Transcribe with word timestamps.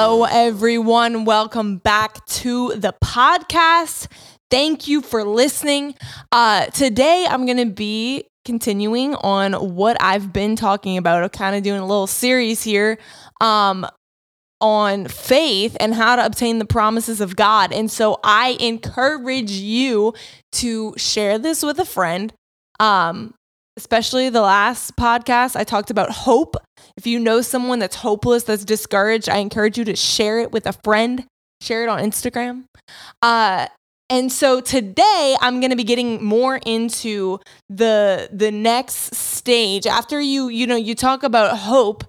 Hello, 0.00 0.22
everyone. 0.22 1.24
Welcome 1.24 1.78
back 1.78 2.24
to 2.26 2.72
the 2.76 2.94
podcast. 3.02 4.06
Thank 4.48 4.86
you 4.86 5.02
for 5.02 5.24
listening. 5.24 5.96
Uh, 6.30 6.66
today, 6.66 7.26
I'm 7.28 7.46
going 7.46 7.58
to 7.58 7.66
be 7.66 8.28
continuing 8.44 9.16
on 9.16 9.54
what 9.74 9.96
I've 10.00 10.32
been 10.32 10.54
talking 10.54 10.98
about. 10.98 11.24
I'm 11.24 11.28
kind 11.30 11.56
of 11.56 11.64
doing 11.64 11.80
a 11.80 11.84
little 11.84 12.06
series 12.06 12.62
here 12.62 13.00
um, 13.40 13.84
on 14.60 15.08
faith 15.08 15.76
and 15.80 15.92
how 15.92 16.14
to 16.14 16.24
obtain 16.24 16.60
the 16.60 16.64
promises 16.64 17.20
of 17.20 17.34
God. 17.34 17.72
And 17.72 17.90
so, 17.90 18.20
I 18.22 18.56
encourage 18.60 19.50
you 19.50 20.14
to 20.52 20.94
share 20.96 21.38
this 21.38 21.64
with 21.64 21.80
a 21.80 21.84
friend. 21.84 22.32
Um, 22.78 23.34
especially 23.76 24.28
the 24.28 24.42
last 24.42 24.94
podcast, 24.96 25.56
I 25.56 25.64
talked 25.64 25.90
about 25.90 26.10
hope. 26.10 26.54
If 26.98 27.06
you 27.06 27.20
know 27.20 27.42
someone 27.42 27.78
that's 27.78 27.94
hopeless, 27.94 28.42
that's 28.42 28.64
discouraged, 28.64 29.28
I 29.28 29.36
encourage 29.36 29.78
you 29.78 29.84
to 29.84 29.94
share 29.94 30.40
it 30.40 30.50
with 30.50 30.66
a 30.66 30.72
friend, 30.82 31.26
share 31.62 31.84
it 31.84 31.88
on 31.88 32.00
Instagram. 32.00 32.64
Uh, 33.22 33.68
and 34.10 34.32
so 34.32 34.60
today 34.60 35.36
I'm 35.40 35.60
going 35.60 35.70
to 35.70 35.76
be 35.76 35.84
getting 35.84 36.24
more 36.24 36.58
into 36.66 37.38
the 37.68 38.28
the 38.32 38.50
next 38.50 39.14
stage 39.14 39.86
after 39.86 40.20
you 40.20 40.48
you 40.48 40.66
know 40.66 40.74
you 40.74 40.96
talk 40.96 41.22
about 41.22 41.56
hope 41.56 42.02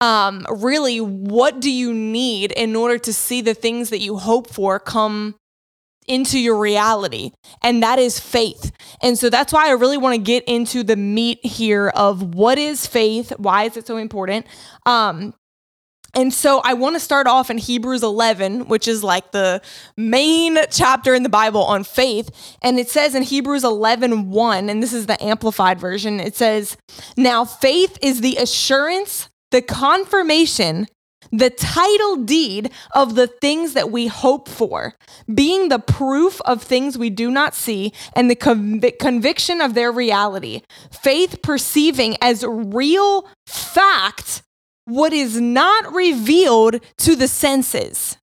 um 0.00 0.44
really 0.50 1.00
what 1.00 1.60
do 1.60 1.70
you 1.70 1.94
need 1.94 2.50
in 2.52 2.74
order 2.74 2.98
to 2.98 3.12
see 3.12 3.40
the 3.40 3.54
things 3.54 3.90
that 3.90 4.00
you 4.00 4.16
hope 4.16 4.50
for 4.50 4.80
come 4.80 5.36
into 6.08 6.38
your 6.38 6.58
reality, 6.58 7.32
and 7.62 7.82
that 7.82 7.98
is 7.98 8.18
faith. 8.18 8.72
And 9.02 9.18
so 9.18 9.30
that's 9.30 9.52
why 9.52 9.68
I 9.68 9.72
really 9.72 9.98
want 9.98 10.14
to 10.14 10.20
get 10.20 10.44
into 10.44 10.82
the 10.82 10.96
meat 10.96 11.44
here 11.44 11.88
of 11.88 12.34
what 12.34 12.58
is 12.58 12.86
faith, 12.86 13.32
why 13.36 13.64
is 13.64 13.76
it 13.76 13.86
so 13.86 13.96
important? 13.96 14.46
Um, 14.86 15.34
and 16.14 16.32
so 16.32 16.60
I 16.64 16.74
want 16.74 16.96
to 16.96 17.00
start 17.00 17.26
off 17.26 17.50
in 17.50 17.58
Hebrews 17.58 18.02
11, 18.02 18.66
which 18.66 18.88
is 18.88 19.04
like 19.04 19.30
the 19.32 19.60
main 19.96 20.58
chapter 20.70 21.14
in 21.14 21.22
the 21.22 21.28
Bible 21.28 21.62
on 21.62 21.84
faith. 21.84 22.56
And 22.62 22.78
it 22.78 22.88
says 22.88 23.14
in 23.14 23.22
Hebrews 23.22 23.62
11, 23.62 24.30
1, 24.30 24.70
and 24.70 24.82
this 24.82 24.92
is 24.92 25.06
the 25.06 25.22
amplified 25.22 25.78
version, 25.78 26.18
it 26.18 26.34
says, 26.34 26.76
Now 27.16 27.44
faith 27.44 27.98
is 28.00 28.20
the 28.20 28.36
assurance, 28.36 29.28
the 29.50 29.60
confirmation, 29.60 30.86
the 31.32 31.50
title 31.50 32.16
deed 32.16 32.70
of 32.94 33.14
the 33.14 33.26
things 33.26 33.74
that 33.74 33.90
we 33.90 34.06
hope 34.06 34.48
for, 34.48 34.94
being 35.32 35.68
the 35.68 35.78
proof 35.78 36.40
of 36.42 36.62
things 36.62 36.96
we 36.96 37.10
do 37.10 37.30
not 37.30 37.54
see 37.54 37.92
and 38.14 38.30
the 38.30 38.36
conv- 38.36 38.98
conviction 38.98 39.60
of 39.60 39.74
their 39.74 39.92
reality. 39.92 40.62
Faith 40.90 41.42
perceiving 41.42 42.16
as 42.20 42.44
real 42.46 43.28
fact 43.46 44.42
what 44.84 45.12
is 45.12 45.38
not 45.40 45.92
revealed 45.92 46.80
to 46.96 47.14
the 47.14 47.28
senses. 47.28 48.16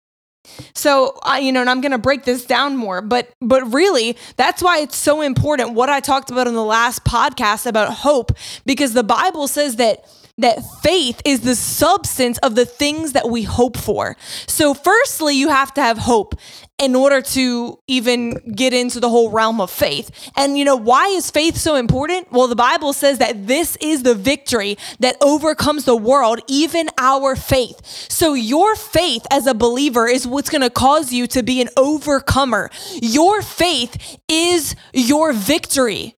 So, 0.73 1.19
uh, 1.23 1.35
you 1.35 1.51
know, 1.51 1.61
and 1.61 1.69
I'm 1.69 1.81
going 1.81 1.91
to 1.91 1.97
break 1.97 2.23
this 2.23 2.45
down 2.45 2.77
more, 2.77 3.01
but 3.01 3.29
but 3.41 3.73
really, 3.73 4.17
that's 4.37 4.61
why 4.61 4.79
it's 4.79 4.95
so 4.95 5.21
important 5.21 5.73
what 5.73 5.89
I 5.89 5.99
talked 5.99 6.31
about 6.31 6.47
in 6.47 6.53
the 6.53 6.63
last 6.63 7.03
podcast 7.03 7.65
about 7.65 7.91
hope 7.91 8.31
because 8.65 8.93
the 8.93 9.03
Bible 9.03 9.47
says 9.47 9.77
that 9.77 10.05
that 10.37 10.59
faith 10.81 11.21
is 11.23 11.41
the 11.41 11.55
substance 11.55 12.37
of 12.39 12.55
the 12.55 12.65
things 12.65 13.13
that 13.13 13.29
we 13.29 13.43
hope 13.43 13.77
for. 13.77 14.17
So, 14.47 14.73
firstly, 14.73 15.35
you 15.35 15.49
have 15.49 15.73
to 15.75 15.81
have 15.81 15.97
hope 15.97 16.35
in 16.77 16.93
order 16.93 17.21
to 17.21 17.79
even 17.87 18.31
get 18.53 18.73
into 18.73 18.99
the 18.99 19.09
whole 19.09 19.31
realm 19.31 19.61
of 19.61 19.71
faith. 19.71 20.11
And 20.35 20.57
you 20.57 20.65
know, 20.65 20.75
why 20.75 21.07
is 21.07 21.31
faith 21.31 21.55
so 21.55 21.75
important? 21.75 22.31
Well, 22.33 22.47
the 22.47 22.55
Bible 22.55 22.91
says 22.91 23.19
that 23.19 23.47
this 23.47 23.77
is 23.79 24.03
the 24.03 24.13
victory 24.13 24.77
that 24.99 25.15
overcomes 25.21 25.85
the 25.85 25.95
world, 25.95 26.41
even 26.49 26.89
our 26.97 27.37
faith. 27.37 27.79
So, 28.09 28.33
your 28.33 28.75
faith 28.75 29.25
as 29.31 29.47
a 29.47 29.53
believer 29.53 30.07
is 30.07 30.27
what's 30.27 30.49
going 30.49 30.61
to 30.61 30.69
cause 30.69 31.13
you 31.13 31.27
to 31.27 31.43
be 31.43 31.61
an 31.61 31.69
overcomer. 31.77 32.69
Your 33.01 33.41
faith 33.41 34.19
is 34.27 34.75
your 34.93 35.31
victory. 35.31 36.15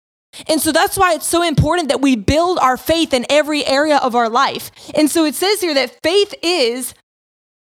And 0.47 0.62
so 0.62 0.72
that's 0.72 0.97
why 0.97 1.13
it's 1.13 1.28
so 1.28 1.44
important 1.44 1.90
that 1.90 2.01
we 2.01 2.16
build 2.16 2.59
our 2.59 2.78
faith 2.78 3.13
in 3.13 3.25
every 3.29 3.66
area 3.66 3.97
of 3.97 4.16
our 4.16 4.29
life. 4.29 4.72
And 4.94 5.09
so 5.09 5.25
it 5.25 5.35
says 5.35 5.62
here 5.62 5.73
that 5.73 6.01
faith 6.03 6.34
is 6.41 6.94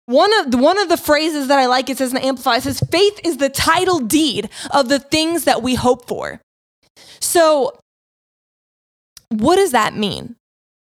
one 0.07 0.33
of 0.41 0.51
the, 0.51 0.59
one 0.59 0.79
of 0.79 0.89
the 0.89 0.97
phrases 0.97 1.49
that 1.49 1.59
I 1.59 1.67
like. 1.67 1.91
It 1.91 1.99
says 1.99 2.11
in 2.11 2.17
the 2.17 2.27
Amplify, 2.27 2.57
it 2.57 2.63
says 2.63 2.81
faith 2.91 3.21
is 3.25 3.37
the 3.37 3.51
title 3.51 4.01
deed 4.01 4.49
of 4.71 4.89
the 4.89 4.99
things 4.99 5.45
that 5.45 5.63
we 5.63 5.75
hope 5.75 6.09
for. 6.09 6.41
So, 7.21 7.79
what 9.29 9.57
does 9.57 9.73
that 9.73 9.95
mean? 9.95 10.37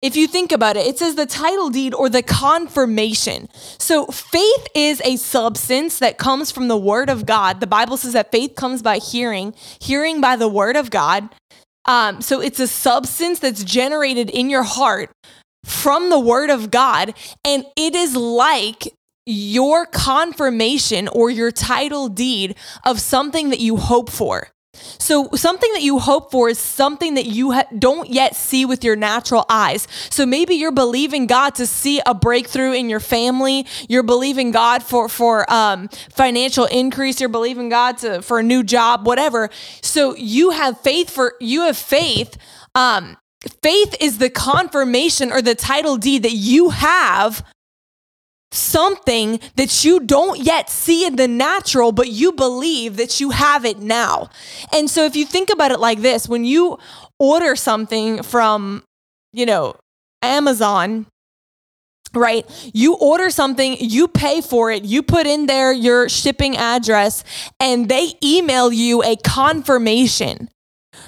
If 0.01 0.15
you 0.15 0.27
think 0.27 0.51
about 0.51 0.77
it, 0.77 0.87
it 0.87 0.97
says 0.97 1.13
the 1.13 1.27
title 1.27 1.69
deed 1.69 1.93
or 1.93 2.09
the 2.09 2.23
confirmation. 2.23 3.49
So 3.53 4.07
faith 4.07 4.67
is 4.73 4.99
a 5.05 5.15
substance 5.17 5.99
that 5.99 6.17
comes 6.17 6.51
from 6.51 6.67
the 6.67 6.77
word 6.77 7.07
of 7.07 7.27
God. 7.27 7.59
The 7.59 7.67
Bible 7.67 7.97
says 7.97 8.13
that 8.13 8.31
faith 8.31 8.55
comes 8.55 8.81
by 8.81 8.97
hearing, 8.97 9.53
hearing 9.79 10.19
by 10.19 10.35
the 10.37 10.47
word 10.47 10.75
of 10.75 10.89
God. 10.89 11.29
Um, 11.85 12.21
so 12.21 12.41
it's 12.41 12.59
a 12.59 12.67
substance 12.67 13.39
that's 13.39 13.63
generated 13.63 14.29
in 14.29 14.49
your 14.49 14.63
heart 14.63 15.11
from 15.65 16.09
the 16.09 16.19
word 16.19 16.49
of 16.49 16.71
God. 16.71 17.13
And 17.45 17.65
it 17.75 17.95
is 17.95 18.15
like 18.15 18.93
your 19.25 19.85
confirmation 19.85 21.07
or 21.07 21.29
your 21.29 21.51
title 21.51 22.09
deed 22.09 22.55
of 22.85 22.99
something 22.99 23.49
that 23.49 23.59
you 23.59 23.77
hope 23.77 24.09
for. 24.09 24.49
So, 24.73 25.29
something 25.33 25.71
that 25.73 25.81
you 25.81 25.99
hope 25.99 26.31
for 26.31 26.47
is 26.47 26.57
something 26.57 27.15
that 27.15 27.25
you 27.25 27.51
ha- 27.51 27.65
don't 27.77 28.09
yet 28.09 28.35
see 28.35 28.65
with 28.65 28.83
your 28.83 28.95
natural 28.95 29.45
eyes. 29.49 29.87
So, 30.09 30.25
maybe 30.25 30.55
you're 30.55 30.71
believing 30.71 31.27
God 31.27 31.55
to 31.55 31.67
see 31.67 32.01
a 32.05 32.13
breakthrough 32.13 32.71
in 32.71 32.89
your 32.89 33.01
family. 33.01 33.67
You're 33.89 34.03
believing 34.03 34.51
God 34.51 34.81
for 34.81 35.09
for 35.09 35.51
um, 35.51 35.89
financial 36.09 36.65
increase. 36.65 37.19
You're 37.19 37.29
believing 37.29 37.67
God 37.67 37.97
to 37.99 38.21
for 38.21 38.39
a 38.39 38.43
new 38.43 38.63
job, 38.63 39.05
whatever. 39.05 39.49
So, 39.81 40.15
you 40.15 40.51
have 40.51 40.79
faith 40.79 41.09
for 41.09 41.35
you 41.41 41.61
have 41.63 41.77
faith. 41.77 42.37
Um, 42.73 43.17
faith 43.61 43.95
is 43.99 44.19
the 44.19 44.29
confirmation 44.29 45.31
or 45.31 45.41
the 45.41 45.55
title 45.55 45.97
deed 45.97 46.23
that 46.23 46.31
you 46.31 46.69
have 46.69 47.43
something 48.51 49.39
that 49.56 49.84
you 49.84 50.00
don't 50.00 50.39
yet 50.39 50.69
see 50.69 51.06
in 51.06 51.16
the 51.16 51.28
natural, 51.28 51.91
but 51.91 52.09
you 52.09 52.31
believe 52.31 52.97
that 52.97 53.19
you 53.19 53.29
have 53.31 53.66
it 53.66 53.79
now. 53.79 54.29
And 54.73 54.89
so 54.89 55.06
if 55.06 55.16
you 55.16 55.25
think 55.25 55.50
about 55.50 55.72
it 55.72 55.79
like 55.79 56.01
this, 56.01 56.28
when 56.28 56.44
you 56.44 56.78
order 57.19 57.56
something 57.56 58.23
from, 58.23 58.84
you 59.31 59.45
know, 59.45 59.75
Amazon, 60.22 61.07
right? 62.13 62.45
You 62.73 62.95
order 62.95 63.29
something, 63.29 63.78
you 63.79 64.07
pay 64.07 64.41
for 64.41 64.69
it, 64.72 64.84
you 64.84 65.01
put 65.01 65.28
in 65.28 65.45
there 65.45 65.72
your 65.72 66.09
shipping 66.09 66.57
address, 66.57 67.23
and 67.59 67.88
they 67.88 68.13
email 68.23 68.72
you 68.72 69.01
a 69.03 69.16
confirmation 69.16 70.50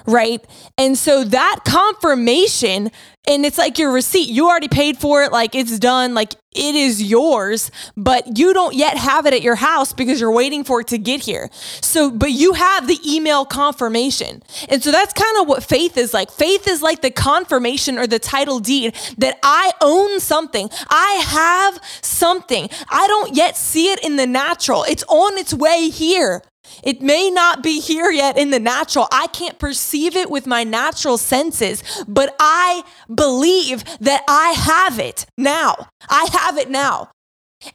right? 0.06 0.44
And 0.78 0.98
so 0.98 1.24
that 1.24 1.62
confirmation, 1.66 2.92
and 3.28 3.46
it's 3.46 3.58
like 3.58 3.78
your 3.78 3.92
receipt, 3.92 4.28
you 4.28 4.50
already 4.50 4.68
paid 4.68 4.98
for 4.98 5.24
it, 5.24 5.32
like 5.32 5.56
it's 5.56 5.80
done, 5.80 6.14
like 6.14 6.34
it 6.52 6.76
is 6.76 7.02
yours, 7.02 7.72
but 7.96 8.38
you 8.38 8.54
don't 8.54 8.76
yet 8.76 8.98
have 8.98 9.26
it 9.26 9.34
at 9.34 9.42
your 9.42 9.56
house 9.56 9.94
because 9.94 10.20
you're 10.20 10.32
waiting 10.32 10.64
for 10.64 10.82
it 10.82 10.88
to 10.88 10.98
get 10.98 11.22
here. 11.22 11.50
So, 11.82 12.12
but 12.12 12.32
you 12.32 12.54
have 12.54 12.88
the 12.88 13.00
email 13.06 13.46
confirmation. 13.46 14.44
And 14.70 14.84
so 14.84 14.92
that's 14.92 15.14
kind 15.14 15.38
of 15.40 15.48
what 15.48 15.64
faith 15.64 15.98
is 15.98 16.14
like. 16.14 16.32
Faith 16.32 16.68
is 16.68 16.82
like 16.82 17.02
the 17.02 17.12
confirmation 17.12 17.98
or 17.98 18.08
the 18.08 18.20
title 18.20 18.60
deed 18.60 18.96
that 19.18 19.40
I 19.42 19.74
own 19.82 20.20
something. 20.20 20.70
I 20.90 21.24
have 21.26 21.80
something. 22.02 22.70
I 22.90 23.08
don't 23.08 23.36
yet 23.36 23.58
see 23.58 23.91
it 23.91 24.03
in 24.03 24.18
the 24.18 24.28
natural. 24.28 24.84
It's 24.84 25.03
on 25.08 25.38
its 25.38 25.53
way 25.53 25.90
here. 25.90 26.44
It 26.84 27.02
may 27.02 27.30
not 27.30 27.62
be 27.62 27.80
here 27.80 28.10
yet 28.12 28.38
in 28.38 28.52
the 28.52 28.60
natural. 28.60 29.08
I 29.12 29.28
can't 29.28 29.60
perceive 29.60 30.16
it 30.16 30.30
with 30.30 30.48
my 30.48 30.64
natural 30.64 31.18
senses, 31.18 31.84
but 32.08 32.36
I 32.40 32.84
believe 33.14 33.84
that 34.00 34.24
I 34.28 34.52
have 34.52 35.00
it 35.00 35.26
now. 35.38 35.88
I 36.10 36.28
have 36.32 36.58
it 36.58 36.70
now. 36.70 37.10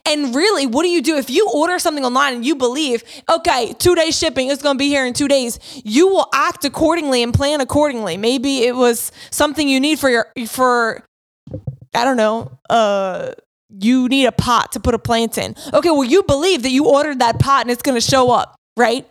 And 0.05 0.35
really, 0.35 0.67
what 0.67 0.83
do 0.83 0.89
you 0.89 1.01
do 1.01 1.17
if 1.17 1.29
you 1.29 1.49
order 1.51 1.79
something 1.79 2.05
online 2.05 2.35
and 2.35 2.45
you 2.45 2.55
believe, 2.55 3.03
okay, 3.29 3.73
two 3.79 3.95
day 3.95 4.11
shipping, 4.11 4.49
it's 4.49 4.61
gonna 4.61 4.77
be 4.77 4.87
here 4.87 5.05
in 5.05 5.13
two 5.13 5.27
days? 5.27 5.59
You 5.83 6.07
will 6.07 6.27
act 6.33 6.65
accordingly 6.65 7.23
and 7.23 7.33
plan 7.33 7.61
accordingly. 7.61 8.17
Maybe 8.17 8.65
it 8.65 8.75
was 8.75 9.11
something 9.31 9.67
you 9.67 9.79
need 9.79 9.99
for 9.99 10.09
your 10.09 10.27
for 10.47 11.03
I 11.95 12.05
don't 12.05 12.17
know, 12.17 12.59
uh 12.69 13.33
you 13.79 14.07
need 14.07 14.25
a 14.25 14.31
pot 14.31 14.71
to 14.73 14.79
put 14.79 14.95
a 14.95 14.99
plant 14.99 15.37
in. 15.37 15.55
Okay, 15.73 15.91
well, 15.91 16.03
you 16.03 16.23
believe 16.23 16.63
that 16.63 16.71
you 16.71 16.87
ordered 16.87 17.19
that 17.19 17.39
pot 17.39 17.61
and 17.61 17.71
it's 17.71 17.81
gonna 17.81 18.01
show 18.01 18.31
up 18.31 18.55
right? 18.79 19.05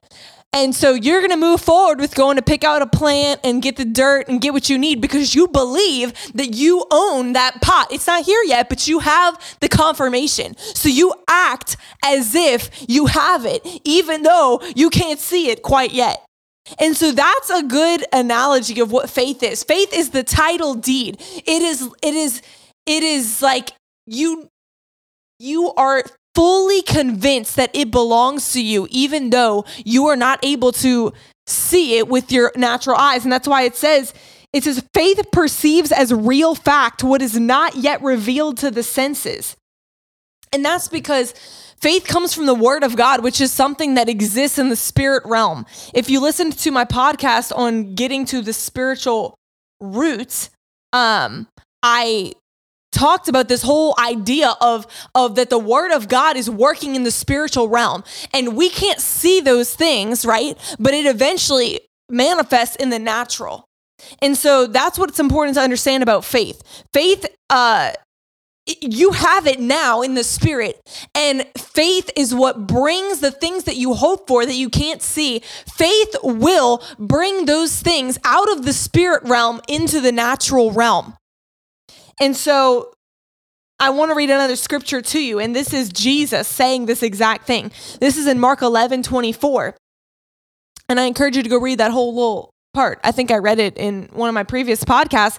And 0.55 0.75
so 0.75 0.95
you're 0.95 1.21
going 1.21 1.31
to 1.31 1.37
move 1.37 1.61
forward 1.61 2.01
with 2.01 2.15
going 2.15 2.37
to 2.37 2.43
pick 2.43 2.65
out 2.65 2.81
a 2.81 2.87
plant 2.87 3.41
and 3.45 3.61
get 3.61 3.77
the 3.77 3.85
dirt 3.85 4.29
and 4.29 4.41
get 4.41 4.55
what 4.55 4.71
you 4.71 4.79
need 4.79 5.01
because 5.01 5.35
you 5.35 5.47
believe 5.47 6.15
that 6.33 6.55
you 6.55 6.87
own 6.91 7.35
that 7.35 7.61
pot. 7.61 7.93
It's 7.93 8.07
not 8.07 8.25
here 8.25 8.43
yet, 8.45 8.71
but 8.71 8.89
you 8.89 9.01
have 9.01 9.39
the 9.61 9.69
confirmation. 9.69 10.57
So 10.57 10.89
you 10.89 11.13
act 11.29 11.77
as 12.03 12.35
if 12.35 12.71
you 12.89 13.07
have 13.07 13.45
it, 13.45 13.61
even 13.85 14.23
though 14.23 14.63
you 14.75 14.89
can't 14.89 15.21
see 15.21 15.51
it 15.51 15.63
quite 15.63 15.93
yet. 15.93 16.25
And 16.79 16.97
so 16.97 17.13
that's 17.13 17.51
a 17.51 17.63
good 17.63 18.05
analogy 18.13 18.81
of 18.81 18.91
what 18.91 19.11
faith 19.11 19.43
is. 19.43 19.63
Faith 19.63 19.93
is 19.93 20.11
the 20.11 20.23
title 20.23 20.75
deed. 20.75 21.21
It 21.21 21.63
is, 21.63 21.89
it 22.03 22.15
is, 22.15 22.41
it 22.87 23.03
is 23.03 23.43
like 23.43 23.73
you 24.07 24.49
you 25.39 25.73
are 25.75 26.03
fully 26.39 26.83
convinced 26.83 27.57
that 27.57 27.69
it 27.75 27.91
belongs 27.91 28.53
to 28.53 28.63
you, 28.63 28.87
even 28.93 29.31
though 29.31 29.65
you 29.85 30.07
are 30.07 30.15
not 30.15 30.39
able 30.45 30.71
to 30.71 31.13
see 31.49 31.99
it 31.99 32.07
with 32.07 32.31
your 32.31 32.53
natural 32.55 32.97
eyes. 32.97 33.25
And 33.25 33.33
that's 33.33 33.49
why 33.49 33.63
it 33.63 33.75
says, 33.75 34.15
it 34.53 34.63
says, 34.63 34.85
faith 34.95 35.21
perceives 35.33 35.91
as 35.91 36.15
real 36.15 36.55
fact 36.55 37.03
what 37.03 37.23
is 37.23 37.37
not 37.37 37.75
yet 37.75 38.01
revealed 38.03 38.57
to 38.59 38.71
the 38.71 38.85
senses. 38.85 39.57
And 40.53 40.65
that's 40.65 40.87
because 40.87 41.33
faith 41.81 42.05
comes 42.05 42.35
from 42.35 42.47
the 42.47 42.55
word 42.55 42.85
of 42.85 42.95
God, 42.95 43.25
which 43.25 43.41
is 43.41 43.51
something 43.51 43.95
that 43.95 44.09
exists 44.09 44.61
in 44.61 44.69
the 44.69 44.77
spirit 44.77 45.25
realm. 45.27 45.67
If 45.93 46.09
you 46.09 46.21
listen 46.21 46.53
to 46.53 46.71
my 46.71 46.85
podcast 46.85 47.51
on 47.51 47.97
getting 47.97 48.25
to 48.27 48.43
the 48.43 48.53
spiritual 48.53 49.35
roots, 49.81 50.51
um, 50.93 51.49
I 51.83 52.35
talked 52.93 53.29
about 53.29 53.49
this 53.49 53.63
whole 53.63 53.95
idea 53.99 54.55
of 54.61 54.87
of 55.15 55.35
that 55.37 55.51
the 55.51 55.59
word 55.59 55.93
of 55.93 56.09
God 56.09 56.37
is 56.37 56.49
working 56.49 56.97
in 56.97 57.05
the 57.05 57.11
spiritual 57.11 57.69
realm 57.69 58.05
and 58.33 58.57
we 58.57 58.71
can't 58.71 59.01
see 59.01 59.41
those 59.41 59.75
things, 59.75 60.25
right? 60.25 60.57
But 60.79 60.95
it 60.95 61.07
eventually 61.07 61.81
manifests 62.11 62.77
in 62.77 62.91
the 62.91 62.99
natural. 62.99 63.65
And 64.23 64.37
so 64.37 64.67
that's 64.67 64.99
what's 64.99 65.19
important 65.19 65.57
to 65.57 65.61
understand 65.61 66.03
about 66.03 66.25
faith. 66.25 66.63
Faith 66.93 67.27
uh 67.51 67.93
you 68.83 69.13
have 69.13 69.47
it 69.47 69.61
now 69.61 70.03
in 70.03 70.15
the 70.15 70.25
spirit 70.25 70.79
and 71.15 71.47
faith 71.57 72.11
is 72.17 72.35
what 72.35 72.67
brings 72.67 73.21
the 73.21 73.31
things 73.31 73.65
that 73.65 73.77
you 73.77 73.95
hope 73.95 74.29
for 74.29 74.45
that 74.45 74.55
you 74.55 74.69
can't 74.69 75.01
see 75.01 75.41
faith 75.67 76.15
will 76.23 76.83
bring 76.99 77.47
those 77.47 77.81
things 77.81 78.19
out 78.25 78.51
of 78.53 78.67
the 78.67 78.73
spirit 78.73 79.23
realm 79.25 79.61
into 79.69 80.01
the 80.01 80.13
natural 80.13 80.71
realm 80.71 81.17
and 82.21 82.37
so 82.37 82.93
I 83.81 83.91
want 83.91 84.11
to 84.11 84.15
read 84.17 84.31
another 84.31 84.57
scripture 84.57 85.01
to 85.01 85.23
you. 85.23 85.39
And 85.39 85.55
this 85.55 85.73
is 85.73 85.89
Jesus 85.91 86.49
saying 86.49 86.87
this 86.87 87.03
exact 87.03 87.47
thing. 87.47 87.71
This 88.01 88.17
is 88.17 88.27
in 88.27 88.41
Mark 88.41 88.63
11 88.63 89.05
24. 89.05 89.77
And 90.89 90.99
I 90.99 91.05
encourage 91.05 91.37
you 91.37 91.43
to 91.43 91.49
go 91.49 91.59
read 91.59 91.79
that 91.79 91.93
whole 91.93 92.15
little 92.15 92.51
part. 92.75 92.99
I 93.05 93.13
think 93.13 93.31
I 93.31 93.37
read 93.37 93.59
it 93.59 93.77
in 93.77 94.09
one 94.13 94.29
of 94.29 94.35
my 94.35 94.43
previous 94.43 94.85
podcasts. 94.85 95.39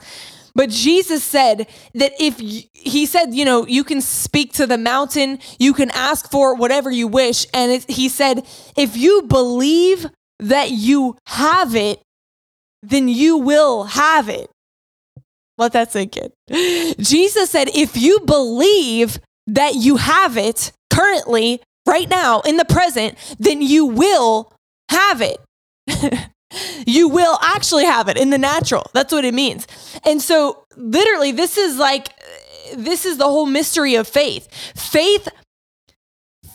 But 0.56 0.70
Jesus 0.70 1.24
said 1.24 1.68
that 1.96 2.12
if 2.20 2.40
he 2.40 3.06
said, 3.06 3.34
you 3.34 3.46
know, 3.46 3.66
you 3.66 3.84
can 3.84 4.02
speak 4.02 4.54
to 4.54 4.68
the 4.68 4.78
mountain, 4.78 5.40
you 5.58 5.74
can 5.74 5.92
ask 5.92 6.30
for 6.30 6.56
whatever 6.56 6.90
you 6.92 7.08
wish. 7.08 7.46
And 7.54 7.72
it, 7.72 7.90
he 7.90 8.10
said, 8.10 8.46
if 8.76 8.96
you 8.98 9.24
believe 9.24 10.08
that 10.40 10.72
you 10.72 11.18
have 11.28 11.76
it, 11.76 12.02
then 12.82 13.08
you 13.08 13.38
will 13.38 13.86
have 13.86 14.30
it. 14.30 14.50
Let 15.60 15.74
that 15.74 15.92
sink 15.92 16.18
in. 16.18 16.32
Jesus 17.00 17.50
said, 17.50 17.68
if 17.76 17.98
you 17.98 18.22
believe 18.22 19.20
that 19.46 19.76
you 19.76 19.98
have 19.98 20.38
it 20.38 20.72
currently, 20.90 21.62
right 21.86 22.10
now, 22.10 22.40
in 22.42 22.56
the 22.58 22.66
present, 22.66 23.18
then 23.40 23.62
you 23.62 23.86
will 23.86 24.54
have 24.90 25.22
it. 25.22 25.38
you 26.88 27.10
will 27.10 27.38
actually 27.42 27.84
have 27.84 28.08
it 28.08 28.18
in 28.18 28.30
the 28.30 28.38
natural. 28.38 28.90
That's 28.94 29.12
what 29.12 29.26
it 29.26 29.34
means. 29.34 29.68
And 30.06 30.22
so, 30.22 30.64
literally, 30.78 31.34
this 31.34 31.58
is 31.58 31.78
like, 31.78 32.10
this 32.76 33.06
is 33.06 33.18
the 33.18 33.26
whole 33.26 33.46
mystery 33.46 33.96
of 33.96 34.08
faith. 34.08 34.48
Faith 34.76 35.28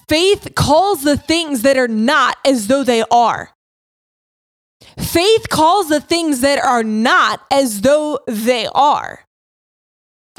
faith 0.08 0.54
calls 0.54 1.02
the 1.02 1.16
things 1.16 1.62
that 1.62 1.76
are 1.76 1.88
not 1.88 2.36
as 2.44 2.68
though 2.68 2.84
they 2.84 3.02
are. 3.10 3.50
Faith 4.98 5.48
calls 5.48 5.88
the 5.88 6.00
things 6.00 6.40
that 6.40 6.58
are 6.58 6.84
not 6.84 7.40
as 7.50 7.80
though 7.82 8.18
they 8.26 8.66
are. 8.74 9.24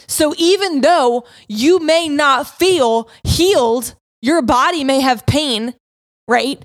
So 0.07 0.33
even 0.37 0.81
though 0.81 1.25
you 1.47 1.79
may 1.79 2.09
not 2.09 2.47
feel 2.47 3.09
healed, 3.23 3.95
your 4.21 4.41
body 4.41 4.83
may 4.83 4.99
have 5.01 5.25
pain, 5.25 5.73
right? 6.27 6.63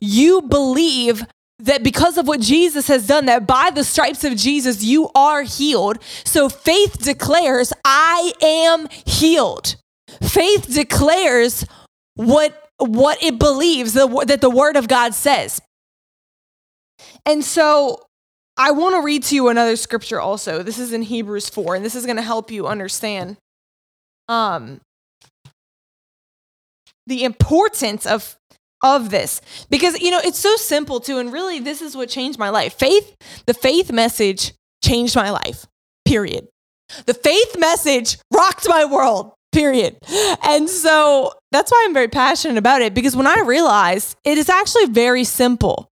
You 0.00 0.42
believe 0.42 1.24
that 1.58 1.82
because 1.82 2.16
of 2.16 2.26
what 2.26 2.40
Jesus 2.40 2.88
has 2.88 3.06
done, 3.06 3.26
that 3.26 3.46
by 3.46 3.70
the 3.70 3.84
stripes 3.84 4.24
of 4.24 4.36
Jesus, 4.36 4.82
you 4.82 5.10
are 5.14 5.42
healed. 5.42 5.98
So 6.24 6.48
faith 6.48 6.98
declares, 7.02 7.72
I 7.84 8.32
am 8.42 8.88
healed. 9.04 9.76
Faith 10.22 10.72
declares 10.72 11.66
what, 12.14 12.70
what 12.78 13.22
it 13.22 13.38
believes 13.38 13.92
that 13.92 14.38
the 14.40 14.50
word 14.50 14.76
of 14.76 14.88
God 14.88 15.14
says. 15.14 15.60
And 17.26 17.44
so 17.44 18.02
I 18.56 18.72
want 18.72 18.94
to 18.94 19.02
read 19.02 19.22
to 19.24 19.34
you 19.34 19.48
another 19.48 19.76
scripture 19.76 20.20
also. 20.20 20.62
This 20.62 20.78
is 20.78 20.92
in 20.92 21.02
Hebrews 21.02 21.48
4, 21.48 21.76
and 21.76 21.84
this 21.84 21.94
is 21.94 22.04
going 22.04 22.16
to 22.16 22.22
help 22.22 22.50
you 22.50 22.66
understand 22.66 23.36
um, 24.28 24.80
the 27.06 27.24
importance 27.24 28.06
of 28.06 28.36
of 28.82 29.10
this. 29.10 29.42
Because 29.68 30.00
you 30.00 30.10
know 30.10 30.20
it's 30.24 30.38
so 30.38 30.56
simple 30.56 31.00
too 31.00 31.18
and 31.18 31.32
really 31.32 31.60
this 31.60 31.82
is 31.82 31.94
what 31.96 32.08
changed 32.08 32.38
my 32.38 32.48
life. 32.48 32.74
Faith 32.74 33.14
the 33.46 33.54
faith 33.54 33.92
message 33.92 34.54
changed 34.82 35.16
my 35.16 35.30
life 35.30 35.66
period. 36.06 36.48
The 37.04 37.14
faith 37.14 37.58
message 37.58 38.18
rocked 38.32 38.66
my 38.68 38.86
world 38.86 39.32
period. 39.52 39.98
And 40.42 40.70
so 40.70 41.32
that's 41.52 41.70
why 41.70 41.84
i'm 41.86 41.94
very 41.94 42.08
passionate 42.08 42.56
about 42.56 42.80
it 42.80 42.94
because 42.94 43.16
when 43.16 43.26
i 43.26 43.40
realized 43.40 44.16
it 44.24 44.38
is 44.38 44.48
actually 44.48 44.86
very 44.86 45.24
simple 45.24 45.89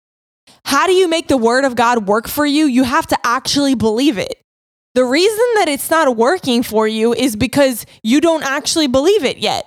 how 0.67 0.85
do 0.85 0.91
you 0.91 1.07
make 1.07 1.29
the 1.29 1.37
word 1.37 1.63
of 1.63 1.77
God 1.77 2.07
work 2.07 2.27
for 2.27 2.45
you? 2.45 2.65
You 2.65 2.83
have 2.83 3.07
to 3.07 3.17
actually 3.23 3.73
believe 3.73 4.17
it. 4.17 4.41
The 4.95 5.05
reason 5.05 5.45
that 5.55 5.69
it's 5.69 5.89
not 5.89 6.17
working 6.17 6.61
for 6.61 6.85
you 6.85 7.13
is 7.13 7.37
because 7.37 7.85
you 8.03 8.19
don't 8.19 8.43
actually 8.43 8.87
believe 8.87 9.23
it 9.23 9.37
yet. 9.37 9.65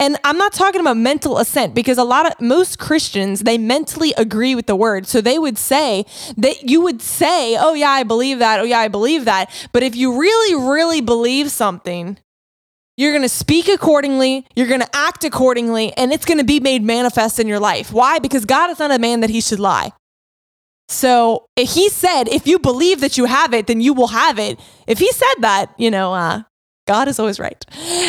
And 0.00 0.16
I'm 0.24 0.38
not 0.38 0.52
talking 0.52 0.80
about 0.80 0.96
mental 0.96 1.38
assent 1.38 1.72
because 1.72 1.98
a 1.98 2.04
lot 2.04 2.26
of 2.26 2.40
most 2.40 2.80
Christians, 2.80 3.40
they 3.40 3.58
mentally 3.58 4.12
agree 4.16 4.56
with 4.56 4.66
the 4.66 4.74
word. 4.74 5.06
So 5.06 5.20
they 5.20 5.38
would 5.38 5.56
say 5.56 6.04
that 6.36 6.68
you 6.68 6.80
would 6.80 7.00
say, 7.00 7.56
Oh, 7.56 7.74
yeah, 7.74 7.90
I 7.90 8.02
believe 8.02 8.40
that. 8.40 8.58
Oh, 8.58 8.64
yeah, 8.64 8.80
I 8.80 8.88
believe 8.88 9.26
that. 9.26 9.50
But 9.72 9.84
if 9.84 9.94
you 9.94 10.18
really, 10.18 10.68
really 10.68 11.00
believe 11.00 11.52
something, 11.52 12.18
you're 12.96 13.12
going 13.12 13.22
to 13.22 13.28
speak 13.28 13.68
accordingly, 13.68 14.48
you're 14.56 14.66
going 14.66 14.80
to 14.80 14.96
act 14.96 15.22
accordingly, 15.22 15.92
and 15.96 16.12
it's 16.12 16.24
going 16.24 16.38
to 16.38 16.44
be 16.44 16.58
made 16.58 16.82
manifest 16.82 17.38
in 17.38 17.46
your 17.46 17.60
life. 17.60 17.92
Why? 17.92 18.18
Because 18.18 18.44
God 18.44 18.70
is 18.70 18.80
not 18.80 18.90
a 18.90 18.98
man 18.98 19.20
that 19.20 19.30
he 19.30 19.40
should 19.40 19.60
lie. 19.60 19.92
So 20.90 21.46
he 21.56 21.88
said, 21.88 22.26
if 22.26 22.48
you 22.48 22.58
believe 22.58 23.00
that 23.00 23.16
you 23.16 23.26
have 23.26 23.54
it, 23.54 23.68
then 23.68 23.80
you 23.80 23.94
will 23.94 24.08
have 24.08 24.40
it. 24.40 24.58
If 24.88 24.98
he 24.98 25.10
said 25.12 25.34
that, 25.38 25.72
you 25.78 25.88
know, 25.88 26.12
uh, 26.12 26.42
God 26.88 27.06
is 27.06 27.20
always 27.20 27.38
right. 27.38 27.64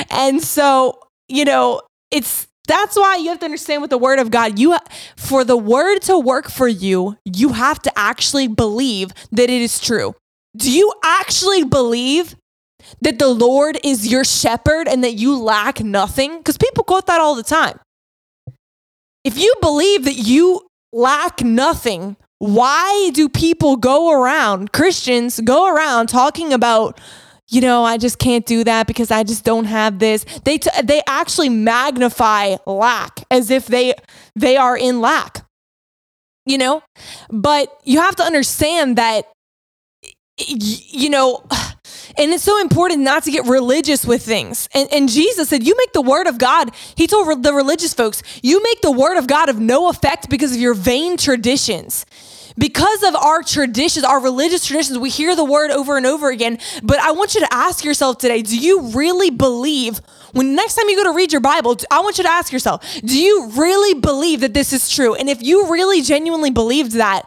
And 0.10 0.42
so, 0.42 1.00
you 1.30 1.46
know, 1.46 1.82
it's 2.10 2.48
that's 2.68 2.96
why 2.96 3.18
you 3.18 3.30
have 3.30 3.40
to 3.40 3.46
understand 3.46 3.82
with 3.82 3.92
the 3.92 4.00
word 4.00 4.18
of 4.18 4.32
God, 4.32 4.58
you 4.58 4.76
for 5.16 5.44
the 5.44 5.58
word 5.58 6.00
to 6.04 6.18
work 6.18 6.50
for 6.50 6.68
you, 6.68 7.18
you 7.24 7.50
have 7.50 7.80
to 7.84 7.92
actually 7.98 8.48
believe 8.48 9.12
that 9.32 9.50
it 9.50 9.62
is 9.62 9.80
true. 9.80 10.16
Do 10.58 10.72
you 10.72 10.92
actually 11.04 11.64
believe 11.64 12.36
that 13.02 13.20
the 13.20 13.28
Lord 13.28 13.78
is 13.84 14.08
your 14.08 14.24
shepherd 14.24 14.88
and 14.88 15.04
that 15.04 15.14
you 15.14 15.38
lack 15.38 15.82
nothing? 15.84 16.40
Because 16.40 16.58
people 16.58 16.84
quote 16.84 17.06
that 17.06 17.22
all 17.22 17.36
the 17.36 17.44
time. 17.44 17.80
If 19.24 19.38
you 19.38 19.54
believe 19.62 20.06
that 20.06 20.18
you 20.18 20.68
lack 20.92 21.44
nothing, 21.44 22.18
why 22.42 23.12
do 23.14 23.30
people 23.30 23.76
go 23.76 24.12
around, 24.12 24.74
Christians 24.74 25.40
go 25.42 25.68
around 25.72 26.10
talking 26.10 26.54
about, 26.54 27.00
you 27.48 27.62
know, 27.62 27.84
I 27.84 28.00
just 28.00 28.18
can't 28.18 28.44
do 28.48 28.64
that 28.64 28.88
because 28.88 29.12
I 29.12 29.22
just 29.22 29.46
don't 29.46 29.66
have 29.66 30.00
this. 30.00 30.26
They 30.44 30.58
t- 30.58 30.82
they 30.84 31.04
actually 31.08 31.50
magnify 31.50 32.56
lack 32.66 33.20
as 33.30 33.52
if 33.52 33.68
they 33.68 33.94
they 34.36 34.58
are 34.58 34.76
in 34.76 35.02
lack. 35.02 35.46
You 36.48 36.58
know? 36.58 36.82
But 37.30 37.80
you 37.84 38.00
have 38.00 38.16
to 38.16 38.24
understand 38.24 38.98
that 38.98 39.26
you 40.38 41.12
know, 41.12 41.46
and 42.18 42.34
it's 42.34 42.44
so 42.44 42.60
important 42.60 43.02
not 43.02 43.24
to 43.26 43.32
get 43.32 43.46
religious 43.46 44.04
with 44.04 44.24
things. 44.24 44.68
And, 44.74 44.92
and, 44.92 45.10
Jesus 45.10 45.50
said, 45.50 45.62
You 45.62 45.76
make 45.78 45.94
the 45.94 46.02
word 46.02 46.26
of 46.26 46.40
God, 46.40 46.72
he 46.96 47.06
told 47.06 47.44
the 47.44 47.54
religious 47.54 47.94
folks, 47.94 48.24
you 48.42 48.64
make 48.64 48.82
the 48.82 48.92
word 48.92 49.18
of 49.18 49.28
God 49.28 49.48
of 49.48 49.60
no 49.60 49.90
effect 49.90 50.28
because 50.28 50.56
of 50.56 50.60
your 50.60 50.74
vain 50.74 51.18
traditions 51.18 52.04
because 52.58 53.04
of 53.04 53.16
our 53.16 53.44
traditions, 53.44 54.06
our 54.06 54.22
religious 54.22 54.66
traditions, 54.66 54.98
we 55.00 55.10
hear 55.10 55.36
the 55.36 55.44
word 55.44 55.72
over 55.72 55.98
and 55.98 56.06
over 56.06 56.30
again. 56.30 56.60
But 56.84 57.00
I 57.00 57.12
want 57.12 57.36
you 57.36 57.42
to 57.42 57.54
ask 57.54 57.84
yourself 57.84 58.18
today 58.18 58.42
do 58.42 58.58
you 58.58 58.90
really 58.90 59.30
believe? 59.30 60.02
When 60.34 60.56
next 60.56 60.76
time 60.76 60.88
you 60.88 60.96
go 60.96 61.12
to 61.12 61.16
read 61.16 61.34
your 61.34 61.42
Bible, 61.42 61.76
I 61.92 62.00
want 62.00 62.18
you 62.18 62.24
to 62.24 62.30
ask 62.30 62.54
yourself, 62.54 62.86
do 63.02 63.22
you 63.22 63.50
really 63.50 64.00
believe 64.00 64.40
that 64.42 64.54
this 64.54 64.72
is 64.72 64.90
true? 64.90 65.14
And 65.14 65.30
if 65.30 65.42
you 65.42 65.70
really 65.70 66.02
genuinely 66.02 66.52
believed 66.52 66.94
that, 66.94 67.24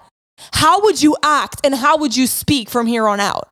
how 0.54 0.82
would 0.82 1.02
you 1.02 1.16
act 1.22 1.60
and 1.64 1.74
how 1.74 1.98
would 1.98 2.16
you 2.16 2.26
speak 2.26 2.70
from 2.70 2.86
here 2.86 3.06
on 3.06 3.20
out? 3.20 3.48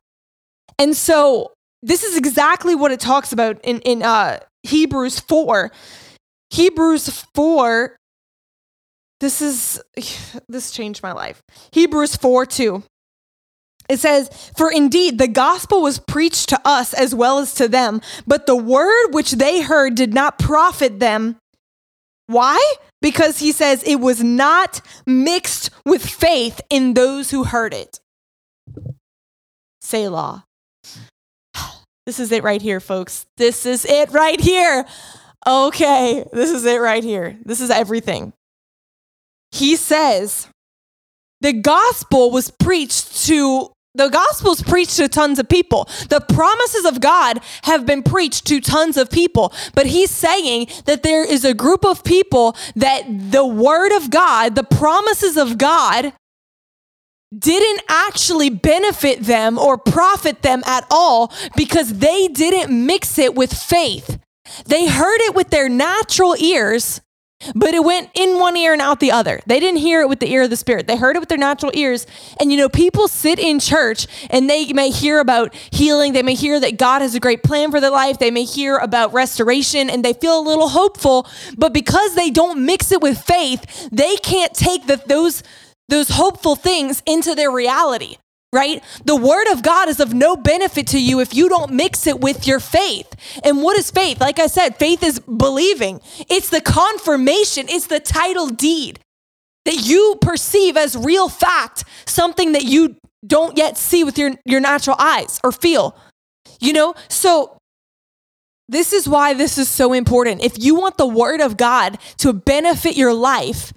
And 0.79 0.95
so 0.95 1.51
this 1.83 2.03
is 2.03 2.17
exactly 2.17 2.75
what 2.75 2.91
it 2.91 2.99
talks 2.99 3.31
about 3.31 3.59
in, 3.63 3.79
in 3.81 4.01
uh, 4.01 4.39
Hebrews 4.63 5.19
4. 5.19 5.71
Hebrews 6.49 7.25
4 7.35 7.95
this 9.23 9.41
is 9.41 9.81
this 10.49 10.69
changed 10.69 11.01
my 11.01 11.13
life. 11.13 11.41
Hebrews 11.71 12.17
4 12.17 12.45
2. 12.45 12.83
it 13.89 13.97
says, 13.97 14.51
For 14.57 14.71
indeed 14.71 15.17
the 15.17 15.29
gospel 15.29 15.81
was 15.81 15.97
preached 15.97 16.49
to 16.49 16.59
us 16.65 16.93
as 16.93 17.15
well 17.15 17.39
as 17.39 17.55
to 17.55 17.67
them, 17.67 18.01
but 18.27 18.45
the 18.45 18.55
word 18.55 19.07
which 19.11 19.31
they 19.31 19.61
heard 19.61 19.95
did 19.95 20.13
not 20.13 20.37
profit 20.37 20.99
them. 20.99 21.37
Why? 22.27 22.59
Because 23.01 23.39
he 23.39 23.51
says 23.51 23.83
it 23.83 23.99
was 23.99 24.23
not 24.23 24.81
mixed 25.05 25.69
with 25.85 26.05
faith 26.05 26.61
in 26.69 26.93
those 26.93 27.31
who 27.31 27.45
heard 27.45 27.73
it. 27.73 27.99
Selah. 29.81 30.45
This 32.05 32.19
is 32.19 32.33
it 32.33 32.43
right 32.43 32.61
here, 32.61 32.81
folks. 32.81 33.25
This 33.37 33.65
is 33.65 33.85
it 33.85 34.11
right 34.11 34.37
here. 34.41 34.85
Okay, 35.47 36.25
this 36.33 36.51
is 36.51 36.65
it 36.65 36.81
right 36.81 37.01
here. 37.01 37.37
This 37.45 37.61
is 37.61 37.69
everything. 37.69 38.33
He 39.53 39.75
says, 39.75 40.47
the 41.41 41.53
gospel 41.53 42.31
was 42.31 42.49
preached 42.49 43.25
to 43.27 43.69
the 43.95 44.09
gospel's 44.09 44.63
preached 44.63 44.97
to 44.97 45.07
tons 45.07 45.37
of 45.37 45.47
people. 45.47 45.87
The 46.09 46.19
promises 46.19 46.83
of 46.83 46.99
God 46.99 47.41
have 47.61 47.85
been 47.85 48.01
preached 48.01 48.47
to 48.47 48.59
tons 48.59 48.97
of 48.97 49.11
people. 49.11 49.53
But 49.75 49.85
he's 49.85 50.09
saying 50.09 50.69
that 50.85 51.03
there 51.03 51.23
is 51.23 51.45
a 51.45 51.53
group 51.53 51.85
of 51.85 52.03
people 52.03 52.55
that 52.75 53.03
the 53.07 53.45
word 53.45 53.95
of 53.95 54.09
God, 54.09 54.55
the 54.55 54.63
promises 54.63 55.37
of 55.37 55.59
God, 55.59 56.11
didn't 57.37 57.83
actually 57.87 58.49
benefit 58.49 59.21
them 59.21 59.59
or 59.59 59.77
profit 59.77 60.41
them 60.41 60.63
at 60.65 60.87
all 60.89 61.31
because 61.55 61.99
they 61.99 62.27
didn't 62.29 62.71
mix 62.87 63.19
it 63.19 63.35
with 63.35 63.53
faith. 63.53 64.17
They 64.65 64.87
heard 64.87 65.21
it 65.21 65.35
with 65.35 65.51
their 65.51 65.69
natural 65.69 66.35
ears 66.39 66.99
but 67.55 67.73
it 67.73 67.83
went 67.83 68.09
in 68.13 68.39
one 68.39 68.57
ear 68.57 68.73
and 68.73 68.81
out 68.81 68.99
the 68.99 69.11
other. 69.11 69.41
They 69.45 69.59
didn't 69.59 69.79
hear 69.79 70.01
it 70.01 70.09
with 70.09 70.19
the 70.19 70.31
ear 70.31 70.43
of 70.43 70.49
the 70.49 70.57
spirit. 70.57 70.87
They 70.87 70.97
heard 70.97 71.15
it 71.15 71.19
with 71.19 71.29
their 71.29 71.37
natural 71.37 71.71
ears. 71.75 72.05
And 72.39 72.51
you 72.51 72.57
know, 72.57 72.69
people 72.69 73.07
sit 73.07 73.39
in 73.39 73.59
church 73.59 74.07
and 74.29 74.49
they 74.49 74.71
may 74.73 74.89
hear 74.89 75.19
about 75.19 75.53
healing. 75.71 76.13
They 76.13 76.23
may 76.23 76.35
hear 76.35 76.59
that 76.59 76.77
God 76.77 77.01
has 77.01 77.15
a 77.15 77.19
great 77.19 77.43
plan 77.43 77.71
for 77.71 77.79
their 77.79 77.91
life. 77.91 78.19
They 78.19 78.31
may 78.31 78.43
hear 78.43 78.77
about 78.77 79.13
restoration 79.13 79.89
and 79.89 80.03
they 80.03 80.13
feel 80.13 80.39
a 80.39 80.41
little 80.41 80.69
hopeful. 80.69 81.27
But 81.57 81.73
because 81.73 82.15
they 82.15 82.29
don't 82.29 82.65
mix 82.65 82.91
it 82.91 83.01
with 83.01 83.19
faith, 83.19 83.89
they 83.91 84.15
can't 84.17 84.53
take 84.53 84.87
the, 84.87 85.01
those, 85.07 85.43
those 85.89 86.09
hopeful 86.09 86.55
things 86.55 87.03
into 87.05 87.35
their 87.35 87.51
reality 87.51 88.17
right? 88.53 88.81
The 89.03 89.15
word 89.15 89.51
of 89.51 89.63
God 89.63 89.89
is 89.89 89.99
of 89.99 90.13
no 90.13 90.37
benefit 90.37 90.87
to 90.87 91.01
you 91.01 91.19
if 91.19 91.33
you 91.33 91.49
don't 91.49 91.73
mix 91.73 92.07
it 92.07 92.21
with 92.21 92.47
your 92.47 92.59
faith. 92.59 93.13
And 93.43 93.61
what 93.61 93.77
is 93.77 93.91
faith? 93.91 94.21
Like 94.21 94.39
I 94.39 94.47
said, 94.47 94.77
faith 94.77 95.03
is 95.03 95.19
believing, 95.19 95.99
it's 96.29 96.49
the 96.49 96.61
confirmation, 96.61 97.65
it's 97.67 97.87
the 97.87 97.99
title 97.99 98.47
deed 98.47 98.99
that 99.65 99.85
you 99.85 100.17
perceive 100.21 100.77
as 100.77 100.95
real 100.95 101.29
fact, 101.29 101.83
something 102.05 102.51
that 102.51 102.63
you 102.63 102.95
don't 103.25 103.57
yet 103.57 103.77
see 103.77 104.03
with 104.03 104.17
your, 104.17 104.31
your 104.45 104.59
natural 104.59 104.97
eyes 104.99 105.39
or 105.43 105.51
feel. 105.51 105.97
You 106.59 106.73
know, 106.73 106.93
so 107.07 107.57
this 108.69 108.93
is 108.93 109.07
why 109.07 109.33
this 109.33 109.57
is 109.57 109.67
so 109.67 109.93
important. 109.93 110.43
If 110.43 110.61
you 110.63 110.75
want 110.75 110.97
the 110.97 111.07
word 111.07 111.41
of 111.41 111.57
God 111.57 111.97
to 112.17 112.33
benefit 112.33 112.95
your 112.95 113.13
life, 113.13 113.73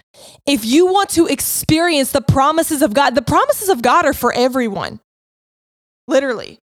if 0.46 0.64
you 0.64 0.86
want 0.86 1.10
to 1.10 1.26
experience 1.26 2.12
the 2.12 2.20
promises 2.20 2.82
of 2.82 2.94
God, 2.94 3.14
the 3.14 3.22
promises 3.22 3.68
of 3.68 3.82
God 3.82 4.04
are 4.04 4.12
for 4.12 4.32
everyone. 4.32 5.00
Literally. 6.08 6.58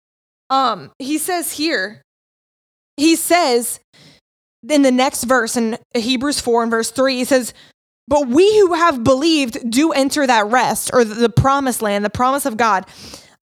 Um 0.51 0.93
he 0.99 1.19
says 1.19 1.53
here 1.53 2.03
he 2.97 3.17
says 3.17 3.81
in 4.69 4.83
the 4.83 4.91
next 4.91 5.25
verse 5.25 5.57
in 5.57 5.79
Hebrews 5.95 6.41
4 6.41 6.63
and 6.65 6.71
verse 6.71 6.91
3 6.91 7.17
he 7.17 7.25
says 7.25 7.55
but 8.11 8.27
we 8.27 8.59
who 8.59 8.75
have 8.75 9.05
believed 9.05 9.71
do 9.71 9.93
enter 9.93 10.27
that 10.27 10.49
rest 10.49 10.91
or 10.93 11.05
the 11.05 11.29
promised 11.29 11.81
land, 11.81 12.05
the 12.05 12.11
promise 12.11 12.45
of 12.45 12.57
God. 12.57 12.85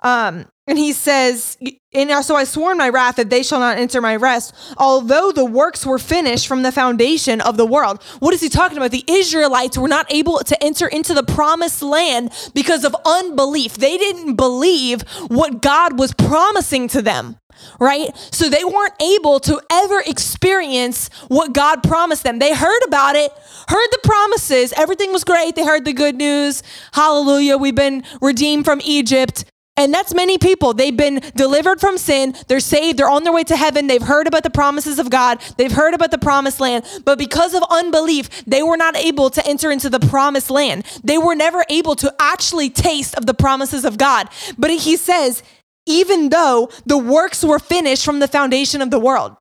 Um, 0.03 0.45
and 0.69 0.79
he 0.79 0.93
says, 0.93 1.57
and 1.95 2.25
so 2.25 2.37
I 2.37 2.45
swore 2.45 2.73
in 2.73 2.79
my 2.79 2.91
wrath 2.91 3.17
that 3.17 3.31
they 3.31 3.43
shall 3.43 3.61
not 3.61 3.79
enter 3.79 4.01
my 4.01 4.17
rest, 4.17 4.55
although 4.77 5.33
the 5.33 5.45
works 5.45 5.87
were 5.87 5.99
finished 5.99 6.47
from 6.47 6.63
the 6.63 6.71
foundation 6.71 7.41
of 7.41 7.57
the 7.57 7.67
world. 7.67 8.03
What 8.21 8.35
is 8.35 8.41
he 8.43 8.49
talking 8.49 8.77
about? 8.77 8.91
The 8.91 9.05
Israelites 9.09 9.79
were 9.79 9.89
not 9.89 10.13
able 10.13 10.39
to 10.41 10.63
enter 10.63 10.87
into 10.87 11.15
the 11.15 11.23
promised 11.23 11.83
land 11.83 12.31
because 12.55 12.85
of 12.85 12.95
unbelief. 13.07 13.79
They 13.79 13.97
didn't 13.97 14.37
believe 14.37 15.03
what 15.29 15.63
God 15.63 15.99
was 15.99 16.13
promising 16.15 16.89
to 16.89 17.03
them 17.03 17.37
right? 17.81 18.17
So 18.33 18.49
they 18.49 18.65
weren't 18.65 18.95
able 19.03 19.41
to 19.41 19.61
ever 19.71 20.01
experience 20.07 21.11
what 21.29 21.53
God 21.53 21.83
promised 21.83 22.23
them. 22.23 22.39
They 22.39 22.55
heard 22.55 22.83
about 22.87 23.17
it, 23.17 23.33
heard 23.69 23.89
the 23.91 23.99
promises, 24.05 24.73
everything 24.77 25.13
was 25.13 25.25
great. 25.25 25.57
They 25.57 25.65
heard 25.65 25.85
the 25.85 25.93
good 25.93 26.17
news. 26.17 26.63
Hallelujah, 26.93 27.57
we've 27.57 27.75
been 27.75 28.05
redeemed 28.21 28.65
from 28.65 28.81
Egypt. 28.85 29.45
And 29.79 29.95
that's 29.95 30.13
many 30.13 30.39
people. 30.39 30.75
They've 30.75 30.97
been 30.97 31.23
delivered 31.37 31.81
from 31.81 31.99
sin. 31.99 32.35
They're 32.49 32.59
saved. 32.59 32.99
They're 32.99 33.09
on 33.09 33.23
their 33.23 33.33
way 33.33 33.45
to 33.45 33.57
heaven. 33.57 33.87
They've 33.87 34.03
heard 34.03 34.27
about 34.27 34.43
the 34.43 34.51
promises 34.51 34.99
of 34.99 35.09
God. 35.09 35.41
They've 35.57 35.71
heard 35.71 35.95
about 35.95 36.11
the 36.11 36.19
promised 36.19 36.59
land. 36.59 36.85
But 37.05 37.17
because 37.17 37.55
of 37.55 37.63
unbelief, 37.71 38.45
they 38.45 38.65
were 38.65 38.77
not 38.77 38.97
able 38.97 39.31
to 39.31 39.47
enter 39.47 39.71
into 39.71 39.89
the 39.89 40.01
promised 40.01 40.51
land. 40.51 40.85
They 41.05 41.17
were 41.17 41.37
never 41.37 41.65
able 41.71 41.95
to 41.95 42.13
actually 42.19 42.71
taste 42.71 43.15
of 43.15 43.27
the 43.27 43.35
promises 43.35 43.85
of 43.85 43.99
God. 43.99 44.29
But 44.59 44.71
he 44.71 44.97
says, 44.97 45.45
even 45.87 46.31
though 46.31 46.71
the 46.85 46.99
works 46.99 47.45
were 47.45 47.61
finished 47.61 48.05
from 48.05 48.19
the 48.19 48.29
foundation 48.29 48.83
of 48.83 48.91
the 48.91 48.99
world. 48.99 49.37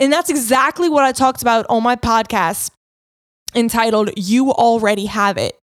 And 0.00 0.12
that's 0.12 0.28
exactly 0.28 0.88
what 0.88 1.04
I 1.04 1.12
talked 1.12 1.40
about 1.40 1.66
on 1.68 1.84
my 1.84 1.94
podcast 1.94 2.72
entitled 3.54 4.10
You 4.16 4.50
Already 4.50 5.06
Have 5.06 5.38
It. 5.38 5.56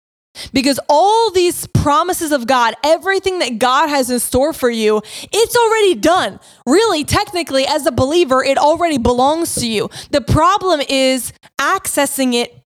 Because 0.52 0.80
all 0.88 1.30
these 1.30 1.66
promises 1.68 2.32
of 2.32 2.46
God, 2.46 2.74
everything 2.82 3.38
that 3.38 3.58
God 3.58 3.88
has 3.88 4.10
in 4.10 4.18
store 4.18 4.52
for 4.52 4.70
you, 4.70 5.02
it's 5.32 5.56
already 5.56 5.94
done. 5.94 6.40
Really, 6.66 7.04
technically, 7.04 7.66
as 7.66 7.86
a 7.86 7.92
believer, 7.92 8.42
it 8.42 8.58
already 8.58 8.98
belongs 8.98 9.54
to 9.56 9.68
you. 9.68 9.90
The 10.10 10.20
problem 10.20 10.80
is 10.88 11.32
accessing 11.60 12.34
it 12.34 12.58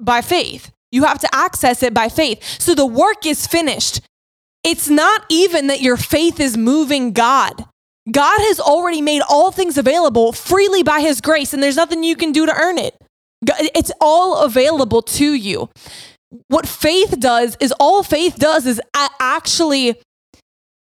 by 0.00 0.20
faith. 0.20 0.70
You 0.90 1.04
have 1.04 1.18
to 1.20 1.28
access 1.34 1.82
it 1.82 1.94
by 1.94 2.08
faith. 2.08 2.60
So 2.60 2.74
the 2.74 2.86
work 2.86 3.26
is 3.26 3.46
finished. 3.46 4.00
It's 4.62 4.88
not 4.88 5.24
even 5.28 5.66
that 5.68 5.80
your 5.80 5.96
faith 5.96 6.38
is 6.38 6.56
moving 6.56 7.12
God. 7.12 7.64
God 8.10 8.38
has 8.40 8.60
already 8.60 9.00
made 9.00 9.22
all 9.28 9.50
things 9.50 9.78
available 9.78 10.32
freely 10.32 10.82
by 10.82 11.00
his 11.00 11.20
grace, 11.20 11.54
and 11.54 11.62
there's 11.62 11.76
nothing 11.76 12.02
you 12.04 12.16
can 12.16 12.32
do 12.32 12.46
to 12.46 12.54
earn 12.54 12.78
it. 12.78 12.96
It's 13.74 13.92
all 14.00 14.38
available 14.44 15.02
to 15.02 15.32
you 15.32 15.68
what 16.48 16.66
faith 16.66 17.18
does 17.18 17.56
is 17.60 17.72
all 17.78 18.02
faith 18.02 18.36
does 18.36 18.66
is 18.66 18.80
actually 19.20 20.00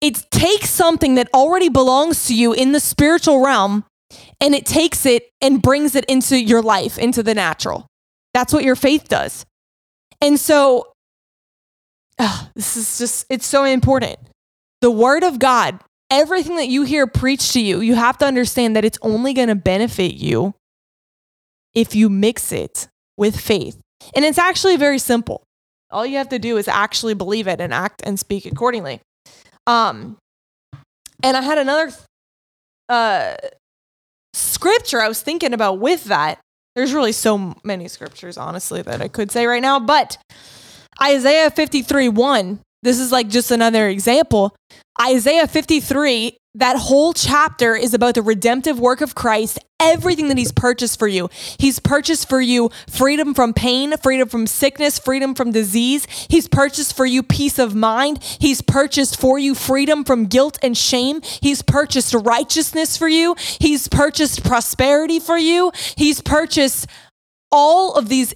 it 0.00 0.30
takes 0.30 0.68
something 0.68 1.14
that 1.14 1.28
already 1.32 1.68
belongs 1.68 2.26
to 2.26 2.34
you 2.34 2.52
in 2.52 2.72
the 2.72 2.80
spiritual 2.80 3.44
realm 3.44 3.84
and 4.40 4.54
it 4.54 4.66
takes 4.66 5.06
it 5.06 5.30
and 5.40 5.62
brings 5.62 5.94
it 5.94 6.04
into 6.06 6.38
your 6.38 6.60
life, 6.60 6.98
into 6.98 7.22
the 7.22 7.34
natural. 7.34 7.86
That's 8.34 8.52
what 8.52 8.64
your 8.64 8.76
faith 8.76 9.08
does. 9.08 9.46
And 10.20 10.38
so, 10.38 10.92
this 12.54 12.76
is 12.76 12.98
just, 12.98 13.26
it's 13.30 13.46
so 13.46 13.64
important. 13.64 14.18
The 14.80 14.90
word 14.90 15.22
of 15.22 15.38
God, 15.38 15.78
everything 16.10 16.56
that 16.56 16.68
you 16.68 16.82
hear 16.82 17.06
preached 17.06 17.52
to 17.52 17.60
you, 17.60 17.80
you 17.80 17.94
have 17.94 18.18
to 18.18 18.26
understand 18.26 18.74
that 18.76 18.84
it's 18.84 18.98
only 19.02 19.32
going 19.32 19.48
to 19.48 19.54
benefit 19.54 20.14
you 20.14 20.54
if 21.74 21.94
you 21.94 22.10
mix 22.10 22.52
it 22.52 22.88
with 23.16 23.38
faith. 23.38 23.81
And 24.14 24.24
it's 24.24 24.38
actually 24.38 24.76
very 24.76 24.98
simple. 24.98 25.42
All 25.90 26.06
you 26.06 26.16
have 26.16 26.30
to 26.30 26.38
do 26.38 26.56
is 26.56 26.68
actually 26.68 27.14
believe 27.14 27.46
it 27.46 27.60
and 27.60 27.72
act 27.72 28.02
and 28.04 28.18
speak 28.18 28.46
accordingly. 28.46 29.00
Um, 29.66 30.16
and 31.22 31.36
I 31.36 31.42
had 31.42 31.58
another 31.58 31.92
uh, 32.88 33.34
scripture 34.32 35.00
I 35.00 35.08
was 35.08 35.22
thinking 35.22 35.52
about 35.52 35.78
with 35.78 36.04
that. 36.04 36.40
There's 36.74 36.94
really 36.94 37.12
so 37.12 37.54
many 37.62 37.88
scriptures, 37.88 38.38
honestly, 38.38 38.80
that 38.82 39.02
I 39.02 39.08
could 39.08 39.30
say 39.30 39.46
right 39.46 39.60
now. 39.60 39.78
But 39.78 40.16
Isaiah 41.02 41.50
53 41.50 42.08
1, 42.08 42.60
this 42.82 42.98
is 42.98 43.12
like 43.12 43.28
just 43.28 43.50
another 43.50 43.88
example. 43.88 44.56
Isaiah 45.00 45.46
53 45.46 46.38
that 46.54 46.76
whole 46.76 47.14
chapter 47.14 47.74
is 47.74 47.94
about 47.94 48.14
the 48.14 48.22
redemptive 48.22 48.78
work 48.78 49.00
of 49.00 49.14
Christ, 49.14 49.58
everything 49.80 50.28
that 50.28 50.36
he's 50.36 50.52
purchased 50.52 50.98
for 50.98 51.08
you. 51.08 51.30
He's 51.58 51.78
purchased 51.78 52.28
for 52.28 52.42
you 52.42 52.70
freedom 52.86 53.32
from 53.32 53.54
pain, 53.54 53.96
freedom 53.96 54.28
from 54.28 54.46
sickness, 54.46 54.98
freedom 54.98 55.34
from 55.34 55.52
disease. 55.52 56.06
He's 56.28 56.48
purchased 56.48 56.94
for 56.94 57.06
you 57.06 57.22
peace 57.22 57.58
of 57.58 57.74
mind. 57.74 58.22
He's 58.22 58.60
purchased 58.60 59.18
for 59.18 59.38
you 59.38 59.54
freedom 59.54 60.04
from 60.04 60.26
guilt 60.26 60.58
and 60.62 60.76
shame. 60.76 61.22
He's 61.22 61.62
purchased 61.62 62.12
righteousness 62.12 62.98
for 62.98 63.08
you. 63.08 63.34
He's 63.58 63.88
purchased 63.88 64.44
prosperity 64.44 65.20
for 65.20 65.38
you. 65.38 65.72
He's 65.96 66.20
purchased 66.20 66.86
all 67.50 67.94
of 67.94 68.10
these 68.10 68.34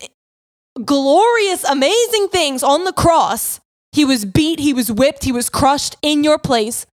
glorious, 0.83 1.65
amazing 1.65 2.29
things 2.29 2.63
on 2.63 2.85
the 2.85 2.93
cross. 2.93 3.61
He 3.93 4.05
was 4.07 4.25
beat, 4.25 4.59
he 4.59 4.73
was 4.73 4.91
whipped, 4.91 5.25
he 5.25 5.33
was 5.33 5.49
crushed 5.49 5.97
in 6.03 6.25
your 6.25 6.39
place 6.39 6.87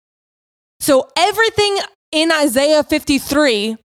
so 0.81 1.07
everything 1.15 1.77
in 2.11 2.33
Isaiah 2.33 2.83
53 2.83 3.77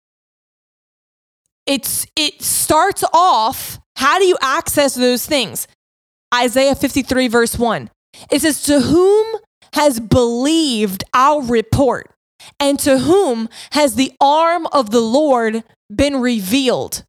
it's 1.66 2.06
it 2.16 2.42
starts 2.42 3.04
off 3.12 3.78
how 3.96 4.18
do 4.18 4.26
you 4.26 4.36
access 4.40 4.94
those 4.94 5.26
things? 5.26 5.66
Isaiah 6.32 6.74
53 6.74 7.28
verse 7.28 7.58
1. 7.58 7.90
It 8.30 8.42
says 8.42 8.62
to 8.64 8.80
whom 8.80 9.26
has 9.72 10.00
believed 10.00 11.04
our 11.12 11.42
report? 11.42 12.10
And 12.60 12.78
to 12.80 12.98
whom 12.98 13.48
has 13.72 13.94
the 13.94 14.12
arm 14.20 14.66
of 14.72 14.90
the 14.90 15.00
Lord 15.00 15.64
been 15.94 16.20
revealed? 16.20 17.04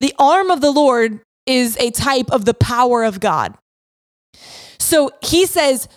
The 0.00 0.14
arm 0.18 0.50
of 0.50 0.60
the 0.60 0.72
Lord 0.72 1.20
is 1.46 1.76
a 1.78 1.90
type 1.90 2.30
of 2.30 2.44
the 2.44 2.54
power 2.54 3.04
of 3.04 3.20
God. 3.20 3.56
So 4.78 5.10
he 5.22 5.46
says, 5.46 5.88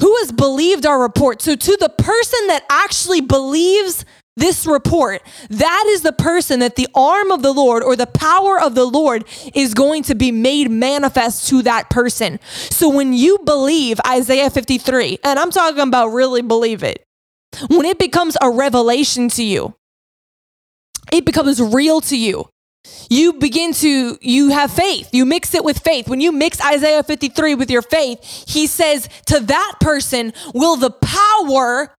Who 0.00 0.16
has 0.18 0.32
believed 0.32 0.86
our 0.86 1.00
report? 1.00 1.40
So 1.40 1.54
to 1.54 1.76
the 1.78 1.88
person 1.88 2.46
that 2.48 2.64
actually 2.68 3.20
believes 3.20 4.04
this 4.36 4.66
report, 4.66 5.22
that 5.48 5.84
is 5.88 6.02
the 6.02 6.12
person 6.12 6.60
that 6.60 6.74
the 6.74 6.88
arm 6.94 7.30
of 7.30 7.42
the 7.42 7.52
Lord 7.52 7.84
or 7.84 7.94
the 7.94 8.06
power 8.06 8.60
of 8.60 8.74
the 8.74 8.84
Lord 8.84 9.24
is 9.54 9.74
going 9.74 10.02
to 10.04 10.16
be 10.16 10.32
made 10.32 10.70
manifest 10.70 11.48
to 11.50 11.62
that 11.62 11.90
person. 11.90 12.40
So 12.44 12.88
when 12.88 13.12
you 13.12 13.38
believe 13.44 14.00
Isaiah 14.06 14.50
53, 14.50 15.20
and 15.22 15.38
I'm 15.38 15.52
talking 15.52 15.80
about 15.80 16.08
really 16.08 16.42
believe 16.42 16.82
it, 16.82 17.04
when 17.68 17.86
it 17.86 18.00
becomes 18.00 18.36
a 18.42 18.50
revelation 18.50 19.28
to 19.30 19.44
you, 19.44 19.76
it 21.12 21.24
becomes 21.24 21.62
real 21.62 22.00
to 22.00 22.18
you. 22.18 22.48
You 23.08 23.34
begin 23.34 23.72
to, 23.74 24.18
you 24.20 24.50
have 24.50 24.72
faith. 24.72 25.08
You 25.12 25.24
mix 25.24 25.54
it 25.54 25.64
with 25.64 25.78
faith. 25.78 26.08
When 26.08 26.20
you 26.20 26.32
mix 26.32 26.60
Isaiah 26.60 27.02
53 27.02 27.54
with 27.54 27.70
your 27.70 27.82
faith, 27.82 28.22
he 28.46 28.66
says 28.66 29.08
to 29.26 29.40
that 29.40 29.74
person, 29.80 30.32
will 30.52 30.76
the 30.76 30.90
power 30.90 31.94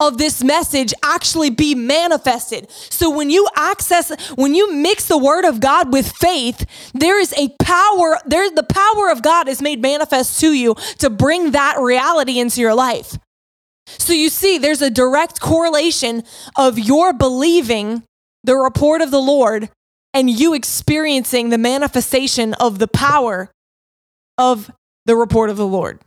of 0.00 0.16
this 0.16 0.42
message 0.42 0.94
actually 1.02 1.50
be 1.50 1.74
manifested. 1.74 2.70
So 2.70 3.10
when 3.10 3.28
you 3.28 3.46
access, 3.54 4.10
when 4.30 4.54
you 4.54 4.72
mix 4.72 5.06
the 5.06 5.18
word 5.18 5.44
of 5.44 5.60
God 5.60 5.92
with 5.92 6.10
faith, 6.10 6.64
there 6.94 7.20
is 7.20 7.34
a 7.34 7.50
power, 7.62 8.18
there 8.24 8.50
the 8.50 8.62
power 8.62 9.10
of 9.10 9.22
God 9.22 9.46
is 9.46 9.60
made 9.60 9.82
manifest 9.82 10.40
to 10.40 10.52
you 10.52 10.74
to 10.98 11.10
bring 11.10 11.50
that 11.52 11.78
reality 11.78 12.40
into 12.40 12.62
your 12.62 12.74
life. 12.74 13.18
So 13.86 14.14
you 14.14 14.30
see, 14.30 14.56
there's 14.56 14.82
a 14.82 14.90
direct 14.90 15.40
correlation 15.40 16.24
of 16.56 16.78
your 16.78 17.12
believing 17.12 18.02
the 18.42 18.56
report 18.56 19.02
of 19.02 19.10
the 19.10 19.20
Lord 19.20 19.68
and 20.12 20.30
you 20.30 20.54
experiencing 20.54 21.50
the 21.50 21.58
manifestation 21.58 22.54
of 22.54 22.78
the 22.78 22.88
power 22.88 23.50
of 24.38 24.70
the 25.06 25.16
report 25.16 25.50
of 25.50 25.56
the 25.56 25.66
Lord. 25.66 26.00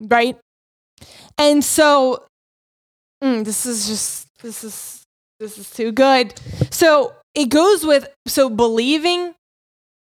Right? 0.00 0.38
And 1.38 1.64
so 1.64 2.24
mm, 3.22 3.44
this 3.44 3.66
is 3.66 3.86
just 3.86 4.28
this 4.42 4.64
is 4.64 5.02
this 5.38 5.58
is 5.58 5.70
too 5.70 5.92
good. 5.92 6.34
So 6.70 7.14
it 7.34 7.46
goes 7.46 7.84
with 7.84 8.08
so 8.26 8.48
believing 8.48 9.34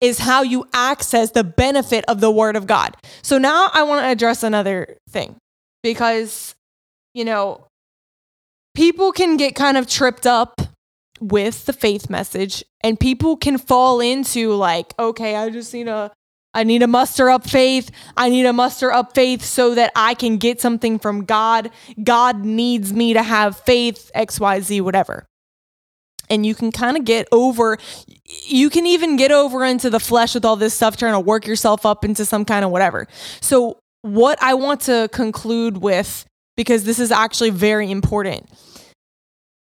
is 0.00 0.18
how 0.18 0.42
you 0.42 0.66
access 0.72 1.30
the 1.32 1.44
benefit 1.44 2.04
of 2.08 2.20
the 2.20 2.30
word 2.30 2.56
of 2.56 2.66
God. 2.66 2.96
So 3.22 3.36
now 3.38 3.68
I 3.72 3.82
want 3.82 4.02
to 4.02 4.08
address 4.08 4.42
another 4.42 4.96
thing 5.10 5.36
because 5.82 6.54
you 7.14 7.24
know 7.24 7.66
people 8.74 9.12
can 9.12 9.36
get 9.36 9.54
kind 9.54 9.76
of 9.76 9.86
tripped 9.86 10.26
up 10.26 10.60
with 11.20 11.66
the 11.66 11.72
faith 11.72 12.08
message 12.08 12.64
and 12.82 12.98
people 12.98 13.36
can 13.36 13.58
fall 13.58 14.00
into 14.00 14.54
like 14.54 14.94
okay 14.98 15.36
I 15.36 15.50
just 15.50 15.72
need 15.74 15.84
to 15.84 16.10
I 16.52 16.64
need 16.64 16.80
to 16.80 16.86
muster 16.86 17.30
up 17.30 17.48
faith. 17.48 17.90
I 18.16 18.28
need 18.28 18.42
to 18.42 18.52
muster 18.52 18.90
up 18.90 19.14
faith 19.14 19.44
so 19.44 19.74
that 19.76 19.92
I 19.94 20.14
can 20.14 20.36
get 20.36 20.60
something 20.60 20.98
from 20.98 21.24
God. 21.24 21.70
God 22.02 22.44
needs 22.44 22.92
me 22.92 23.12
to 23.12 23.22
have 23.22 23.58
faith, 23.60 24.10
XYZ, 24.16 24.80
whatever. 24.80 25.26
And 26.28 26.44
you 26.46 26.54
can 26.54 26.72
kind 26.72 26.96
of 26.96 27.04
get 27.04 27.28
over, 27.32 27.78
you 28.46 28.70
can 28.70 28.86
even 28.86 29.16
get 29.16 29.32
over 29.32 29.64
into 29.64 29.90
the 29.90 30.00
flesh 30.00 30.34
with 30.34 30.44
all 30.44 30.56
this 30.56 30.74
stuff, 30.74 30.96
trying 30.96 31.14
to 31.14 31.20
work 31.20 31.46
yourself 31.46 31.84
up 31.84 32.04
into 32.04 32.24
some 32.24 32.44
kind 32.44 32.64
of 32.64 32.70
whatever. 32.70 33.06
So, 33.40 33.78
what 34.02 34.40
I 34.40 34.54
want 34.54 34.80
to 34.82 35.08
conclude 35.12 35.78
with, 35.78 36.24
because 36.56 36.84
this 36.84 36.98
is 36.98 37.10
actually 37.10 37.50
very 37.50 37.90
important, 37.90 38.48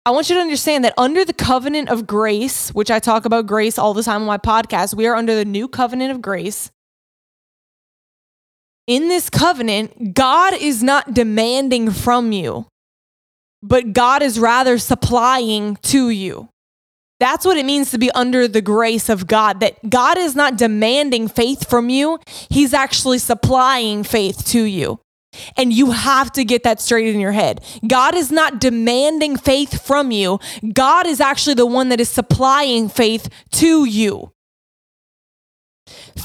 I 0.06 0.12
want 0.12 0.30
you 0.30 0.36
to 0.36 0.42
understand 0.42 0.84
that 0.84 0.94
under 0.98 1.24
the 1.24 1.34
covenant 1.34 1.88
of 1.88 2.06
grace, 2.06 2.70
which 2.72 2.92
I 2.92 3.00
talk 3.00 3.24
about 3.24 3.48
grace 3.48 3.78
all 3.78 3.94
the 3.94 4.04
time 4.04 4.22
on 4.22 4.28
my 4.28 4.38
podcast, 4.38 4.94
we 4.94 5.08
are 5.08 5.16
under 5.16 5.34
the 5.34 5.46
new 5.46 5.70
covenant 5.70 6.12
of 6.12 6.22
grace. 6.22 6.72
In 8.86 9.08
this 9.08 9.30
covenant, 9.30 10.14
God 10.14 10.54
is 10.56 10.84
not 10.84 11.14
demanding 11.14 11.90
from 11.90 12.34
you, 12.34 12.68
but 13.62 13.94
God 13.94 14.22
is 14.22 14.38
rather 14.38 14.78
supplying 14.78 15.78
to 15.84 16.10
you. 16.10 16.50
That's 17.22 17.46
what 17.46 17.56
it 17.56 17.66
means 17.66 17.92
to 17.92 17.98
be 17.98 18.12
under 18.12 18.50
the 18.50 18.62
grace 18.62 19.08
of 19.08 19.26
God, 19.26 19.62
that 19.62 19.90
God 19.90 20.18
is 20.18 20.36
not 20.36 20.58
demanding 20.58 21.30
faith 21.30 21.70
from 21.70 21.90
you, 21.90 22.20
He's 22.50 22.74
actually 22.74 23.20
supplying 23.20 24.04
faith 24.04 24.46
to 24.48 24.64
you. 24.64 25.00
And 25.58 25.74
you 25.74 25.92
have 25.92 26.32
to 26.34 26.44
get 26.44 26.64
that 26.64 26.82
straight 26.82 27.14
in 27.14 27.20
your 27.20 27.32
head. 27.32 27.64
God 27.88 28.16
is 28.16 28.32
not 28.32 28.60
demanding 28.60 29.38
faith 29.38 29.86
from 29.86 30.12
you. 30.12 30.40
God 30.74 31.08
is 31.08 31.20
actually 31.20 31.56
the 31.56 31.66
one 31.66 31.90
that 31.90 32.00
is 32.00 32.10
supplying 32.10 32.90
faith 32.90 33.30
to 33.52 33.86
you. 33.86 34.32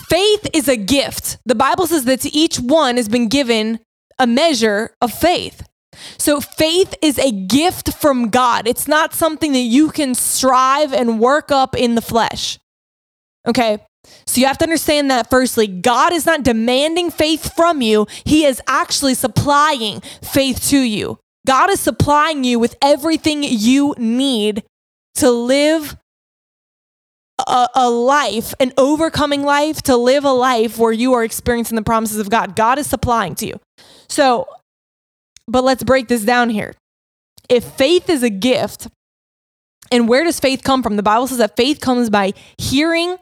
Faith 0.08 0.48
is 0.52 0.68
a 0.68 0.76
gift. 0.76 1.38
The 1.44 1.54
Bible 1.54 1.86
says 1.86 2.04
that 2.04 2.20
to 2.20 2.34
each 2.34 2.58
one 2.58 2.96
has 2.96 3.08
been 3.08 3.28
given 3.28 3.80
a 4.18 4.26
measure 4.26 4.94
of 5.00 5.12
faith. 5.12 5.66
So 6.16 6.40
faith 6.40 6.94
is 7.02 7.18
a 7.18 7.32
gift 7.32 7.94
from 7.94 8.30
God. 8.30 8.68
It's 8.68 8.86
not 8.86 9.14
something 9.14 9.52
that 9.52 9.58
you 9.58 9.90
can 9.90 10.14
strive 10.14 10.92
and 10.92 11.18
work 11.18 11.50
up 11.50 11.76
in 11.76 11.94
the 11.94 12.02
flesh. 12.02 12.58
Okay? 13.46 13.78
So 14.26 14.40
you 14.40 14.46
have 14.46 14.58
to 14.58 14.64
understand 14.64 15.10
that 15.10 15.30
firstly, 15.30 15.66
God 15.66 16.12
is 16.12 16.26
not 16.26 16.42
demanding 16.42 17.10
faith 17.10 17.54
from 17.54 17.82
you, 17.82 18.06
He 18.24 18.44
is 18.44 18.60
actually 18.66 19.14
supplying 19.14 20.00
faith 20.22 20.68
to 20.68 20.78
you. 20.78 21.18
God 21.46 21.70
is 21.70 21.80
supplying 21.80 22.44
you 22.44 22.58
with 22.58 22.76
everything 22.82 23.42
you 23.42 23.94
need 23.96 24.64
to 25.14 25.30
live 25.30 25.96
a, 27.38 27.68
a, 27.74 27.88
life, 27.88 28.52
an 28.60 28.72
overcoming 28.76 29.42
life, 29.42 29.82
to 29.82 29.96
live 29.96 30.24
a 30.24 30.32
life 30.32 30.78
where 30.78 30.92
you 30.92 31.14
are 31.14 31.24
experiencing 31.24 31.76
the 31.76 31.82
promises 31.82 32.18
of 32.18 32.28
God. 32.28 32.54
God 32.54 32.78
is 32.78 32.86
supplying 32.86 33.34
to 33.36 33.46
you. 33.46 33.60
So, 34.08 34.46
but 35.46 35.64
let's 35.64 35.82
break 35.82 36.08
this 36.08 36.24
down 36.24 36.50
here. 36.50 36.74
If 37.48 37.64
faith 37.64 38.10
is 38.10 38.22
a 38.22 38.30
gift, 38.30 38.88
and 39.90 40.08
where 40.08 40.24
does 40.24 40.38
faith 40.38 40.62
come 40.62 40.82
from? 40.82 40.96
The 40.96 41.02
Bible 41.02 41.26
says 41.26 41.38
that 41.38 41.56
faith 41.56 41.80
comes 41.80 42.10
by 42.10 42.34
hearing 42.58 43.16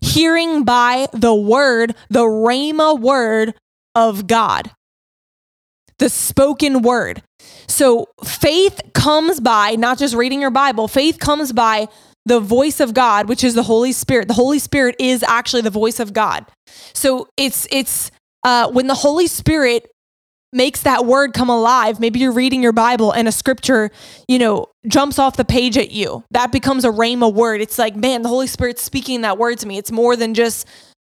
hearing 0.00 0.64
by 0.64 1.08
the 1.12 1.34
word, 1.34 1.94
the 2.08 2.24
Rhema 2.24 2.98
word 2.98 3.54
of 3.94 4.26
God, 4.26 4.70
the 5.98 6.08
spoken 6.08 6.82
word. 6.82 7.22
So 7.66 8.06
faith 8.24 8.80
comes 8.94 9.40
by 9.40 9.76
not 9.76 9.98
just 9.98 10.14
reading 10.14 10.40
your 10.40 10.50
Bible, 10.50 10.88
faith 10.88 11.18
comes 11.18 11.52
by 11.52 11.88
the 12.26 12.40
voice 12.40 12.78
of 12.80 12.94
God, 12.94 13.28
which 13.28 13.42
is 13.42 13.54
the 13.54 13.62
Holy 13.62 13.92
Spirit. 13.92 14.28
The 14.28 14.34
Holy 14.34 14.58
Spirit 14.58 14.96
is 14.98 15.22
actually 15.22 15.62
the 15.62 15.70
voice 15.70 15.98
of 15.98 16.12
God. 16.12 16.46
So 16.92 17.28
it's 17.36 17.66
it's 17.72 18.10
uh, 18.44 18.70
when 18.70 18.86
the 18.86 18.94
Holy 18.94 19.26
Spirit 19.26 19.90
makes 20.52 20.82
that 20.82 21.04
word 21.04 21.34
come 21.34 21.50
alive. 21.50 22.00
Maybe 22.00 22.20
you're 22.20 22.32
reading 22.32 22.62
your 22.62 22.72
Bible 22.72 23.12
and 23.12 23.28
a 23.28 23.32
scripture, 23.32 23.90
you 24.26 24.38
know, 24.38 24.66
jumps 24.86 25.18
off 25.18 25.36
the 25.36 25.44
page 25.44 25.76
at 25.76 25.90
you. 25.90 26.24
That 26.30 26.52
becomes 26.52 26.84
a 26.84 26.88
rhema 26.88 27.32
word. 27.32 27.60
It's 27.60 27.78
like, 27.78 27.94
man, 27.94 28.22
the 28.22 28.28
Holy 28.28 28.46
Spirit's 28.46 28.82
speaking 28.82 29.22
that 29.22 29.38
word 29.38 29.58
to 29.58 29.66
me. 29.66 29.78
It's 29.78 29.92
more 29.92 30.16
than 30.16 30.34
just, 30.34 30.66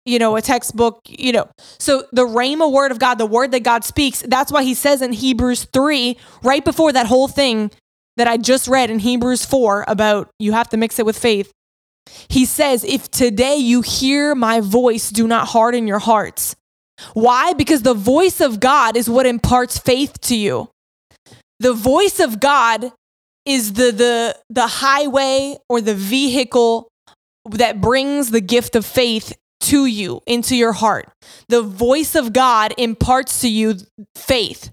you 0.07 0.19
know, 0.19 0.37
a 0.37 0.43
textbook, 0.43 1.01
you 1.07 1.33
know. 1.33 1.49
So 1.79 2.05
the 2.13 2.27
rhema 2.27 2.73
word 2.73 2.91
of 2.91 2.99
God, 2.99 3.17
the 3.17 3.27
word 3.27 3.51
that 3.51 3.63
God 3.63 3.85
speaks, 3.85 4.23
that's 4.23 4.51
why 4.51 4.63
he 4.63 4.75
says 4.75 5.03
in 5.03 5.13
Hebrews 5.13 5.65
3, 5.73 6.17
right 6.43 6.65
before 6.65 6.93
that 6.93 7.07
whole 7.07 7.29
thing 7.29 7.71
that 8.17 8.27
I 8.27 8.37
just 8.37 8.67
read 8.67 8.91
in 8.91 8.99
Hebrews 8.99 9.45
4 9.45 9.85
about 9.87 10.31
you 10.39 10.53
have 10.53 10.71
to 10.71 10.77
mix 10.77 10.99
it 10.99 11.07
with 11.07 11.19
faith. 11.19 11.53
He 12.29 12.47
says, 12.47 12.85
if 12.85 13.11
today 13.11 13.57
you 13.57 13.83
hear 13.83 14.35
my 14.35 14.61
voice, 14.61 15.11
do 15.11 15.27
not 15.27 15.49
harden 15.49 15.87
your 15.87 15.99
hearts 15.99 16.57
why? 17.15 17.53
Because 17.53 17.83
the 17.83 17.95
voice 17.95 18.41
of 18.41 18.61
God 18.61 18.97
is 18.97 19.09
what 19.09 19.27
imparts 19.27 19.79
faith 19.79 20.21
to 20.23 20.37
you. 20.37 20.69
The 21.61 21.73
voice 21.73 22.21
of 22.21 22.41
God 22.41 22.93
is 23.45 23.73
the 23.75 23.91
the 23.91 24.37
the 24.51 24.67
highway 24.67 25.57
or 25.69 25.81
the 25.81 25.95
vehicle 25.95 26.89
that 27.51 27.81
brings 27.81 28.31
the 28.31 28.41
gift 28.41 28.77
of 28.77 28.85
faith 28.85 29.37
to 29.61 29.87
you 29.87 30.21
into 30.27 30.55
your 30.55 30.73
heart. 30.73 31.09
The 31.49 31.63
voice 31.63 32.15
of 32.15 32.33
God 32.33 32.75
imparts 32.79 33.41
to 33.41 33.49
you 33.49 33.77
faith, 34.15 34.71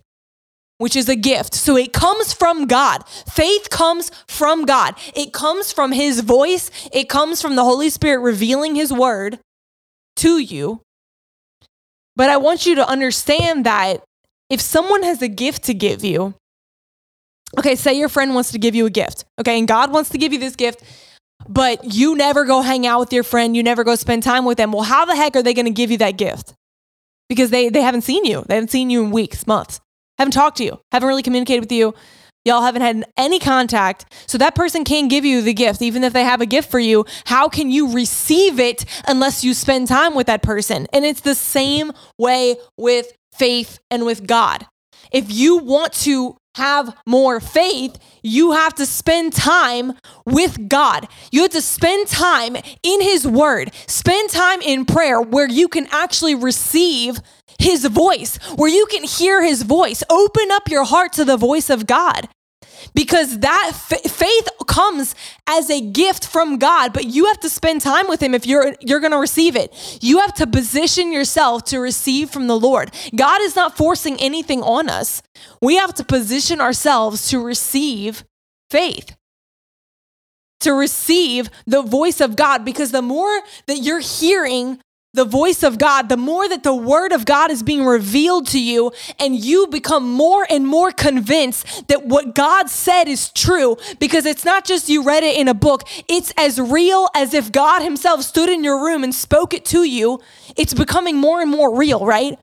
which 0.78 0.96
is 0.96 1.10
a 1.10 1.16
gift. 1.16 1.56
So 1.56 1.78
it 1.78 1.94
comes 1.94 2.34
from 2.34 2.68
God. 2.68 3.08
Faith 3.08 3.70
comes 3.70 4.12
from 4.28 4.66
God. 4.66 4.96
It 5.16 5.34
comes 5.34 5.72
from 5.72 5.92
his 5.92 6.20
voice. 6.20 6.70
It 6.92 7.10
comes 7.10 7.42
from 7.42 7.56
the 7.56 7.64
Holy 7.64 7.90
Spirit 7.90 8.20
revealing 8.20 8.76
his 8.76 8.92
word 8.94 9.40
to 10.18 10.38
you 10.38 10.82
but 12.16 12.30
I 12.30 12.38
want 12.38 12.66
you 12.66 12.76
to 12.76 12.88
understand 12.88 13.66
that 13.66 14.04
if 14.50 14.62
someone 14.62 15.04
has 15.04 15.22
a 15.22 15.28
gift 15.28 15.64
to 15.64 15.74
give 15.74 16.04
you, 16.04 16.36
okay, 17.58 17.76
say 17.76 17.94
your 17.94 18.10
friend 18.10 18.34
wants 18.34 18.52
to 18.52 18.60
give 18.60 18.76
you 18.76 18.86
a 18.86 18.90
gift, 18.90 19.26
okay, 19.40 19.58
and 19.58 19.68
God 19.68 19.92
wants 19.92 20.10
to 20.10 20.18
give 20.18 20.34
you 20.34 20.40
this 20.40 20.56
gift, 20.56 20.84
but 21.48 21.94
you 21.94 22.16
never 22.16 22.46
go 22.46 22.62
hang 22.62 22.88
out 22.88 23.00
with 23.00 23.14
your 23.14 23.24
friend, 23.24 23.56
you 23.56 23.64
never 23.64 23.84
go 23.84 23.96
spend 23.96 24.24
time 24.24 24.46
with 24.46 24.58
them. 24.58 24.72
Well, 24.72 24.84
how 24.84 25.06
the 25.06 25.16
heck 25.16 25.36
are 25.36 25.44
they 25.44 25.54
going 25.54 25.66
to 25.66 25.72
give 25.72 25.92
you 25.92 25.98
that 26.00 26.18
gift? 26.18 26.54
because 27.30 27.50
they 27.50 27.70
they 27.70 27.82
haven't 27.82 28.02
seen 28.02 28.26
you. 28.26 28.44
They 28.48 28.56
haven't 28.56 28.72
seen 28.72 28.90
you 28.90 29.04
in 29.04 29.12
weeks, 29.12 29.48
months. 29.48 29.80
Haven't 30.18 30.32
talked 30.32 30.58
to 30.58 30.64
you. 30.64 30.80
Haven't 30.92 31.08
really 31.08 31.24
communicated 31.24 31.62
with 31.62 31.72
you. 31.72 31.94
Y'all 32.46 32.62
haven't 32.62 32.84
had 32.84 33.04
any 33.18 33.40
contact. 33.40 34.06
So 34.28 34.38
that 34.38 34.54
person 34.54 34.84
can't 34.84 35.10
give 35.10 35.26
you 35.26 35.42
the 35.42 35.54
gift 35.54 35.82
even 35.82 36.04
if 36.04 36.14
they 36.14 36.24
have 36.24 36.42
a 36.42 36.46
gift 36.46 36.70
for 36.70 36.80
you. 36.80 37.06
How 37.26 37.50
can 37.50 37.72
you 37.72 37.92
receive 37.92 38.60
it 38.60 38.86
unless 39.08 39.44
you 39.44 39.56
spend 39.56 39.88
time 39.88 40.14
with 40.14 40.28
that 40.28 40.44
person? 40.44 40.88
And 40.94 41.04
it's 41.04 41.22
the 41.22 41.36
same 41.36 41.92
way 42.20 42.58
with 42.78 43.12
faith 43.34 43.80
and 43.90 44.06
with 44.06 44.28
God. 44.28 44.68
If 45.12 45.32
you 45.32 45.58
want 45.58 45.94
to 45.94 46.38
have 46.56 46.96
more 47.06 47.40
faith, 47.40 47.98
you 48.24 48.52
have 48.54 48.74
to 48.76 48.86
spend 48.86 49.34
time 49.34 49.94
with 50.26 50.70
God. 50.70 51.08
You 51.32 51.42
have 51.42 51.52
to 51.52 51.62
spend 51.62 52.08
time 52.08 52.56
in 52.56 53.02
His 53.02 53.28
Word, 53.28 53.72
spend 53.88 54.30
time 54.30 54.62
in 54.62 54.86
prayer 54.86 55.22
where 55.22 55.50
you 55.50 55.68
can 55.68 55.88
actually 55.92 56.36
receive 56.36 57.20
His 57.60 57.86
voice, 57.86 58.38
where 58.56 58.70
you 58.70 58.86
can 58.88 59.04
hear 59.04 59.44
His 59.44 59.64
voice. 59.64 60.04
Open 60.10 60.52
up 60.52 60.70
your 60.70 60.86
heart 60.86 61.14
to 61.14 61.26
the 61.26 61.38
voice 61.38 61.70
of 61.70 61.88
God 61.88 62.28
because 62.94 63.40
that 63.40 63.72
f- 63.74 64.12
faith 64.12 64.48
comes 64.68 65.16
as 65.48 65.70
a 65.70 65.82
gift 65.82 66.28
from 66.28 66.58
God, 66.58 66.94
but 66.94 67.06
you 67.06 67.26
have 67.26 67.40
to 67.42 67.50
spend 67.50 67.82
time 67.82 68.08
with 68.08 68.22
him 68.22 68.34
if 68.34 68.46
you're 68.46 68.76
you're 68.82 69.00
going 69.00 69.12
to 69.12 69.18
receive 69.18 69.56
it. 69.56 70.00
You 70.02 70.20
have 70.20 70.34
to 70.36 70.48
position 70.48 71.12
yourself 71.12 71.64
to 71.66 71.80
receive 71.80 72.30
from 72.30 72.48
the 72.48 72.60
Lord. 72.60 72.92
God 73.16 73.42
is 73.42 73.56
not 73.56 73.78
forcing 73.78 74.20
anything 74.20 74.62
on 74.64 74.90
us. 74.90 75.22
We 75.62 75.76
have 75.76 75.94
to 75.96 76.04
position 76.04 76.62
ourselves 76.62 77.30
to 77.30 77.44
receive 77.44 78.24
faith. 78.70 79.16
To 80.62 80.74
receive 80.74 81.50
the 81.68 81.82
voice 81.82 82.22
of 82.22 82.36
God 82.36 82.66
because 82.66 82.92
the 82.92 83.02
more 83.02 83.42
that 83.68 83.80
you're 83.80 84.00
hearing 84.00 84.80
the 85.16 85.26
voice 85.26 85.64
of 85.64 85.78
God, 85.78 86.10
the 86.10 86.18
more 86.18 86.48
that 86.48 86.64
the 86.64 86.76
word 86.76 87.12
of 87.12 87.26
God 87.26 87.52
is 87.52 87.64
being 87.64 87.86
revealed 87.86 88.48
to 88.48 88.62
you, 88.62 88.92
and 89.20 89.36
you 89.36 89.68
become 89.68 90.12
more 90.12 90.46
and 90.50 90.68
more 90.68 90.92
convinced 90.92 91.88
that 91.88 92.06
what 92.06 92.36
God 92.36 92.70
said 92.70 93.08
is 93.08 93.30
true 93.32 93.78
because 94.00 94.26
it's 94.26 94.46
not 94.46 94.66
just 94.66 94.90
you 94.90 95.04
read 95.04 95.24
it 95.24 95.38
in 95.38 95.48
a 95.48 95.54
book, 95.54 95.84
it's 96.08 96.34
as 96.38 96.60
real 96.60 97.10
as 97.16 97.34
if 97.34 97.52
God 97.52 97.82
Himself 97.82 98.22
stood 98.22 98.50
in 98.50 98.64
your 98.64 98.84
room 98.84 99.04
and 99.04 99.16
spoke 99.16 99.54
it 99.54 99.66
to 99.66 99.84
you. 99.84 100.20
It's 100.56 100.74
becoming 100.74 101.18
more 101.18 101.42
and 101.42 101.50
more 101.50 101.76
real, 101.76 102.06
right? 102.06 102.38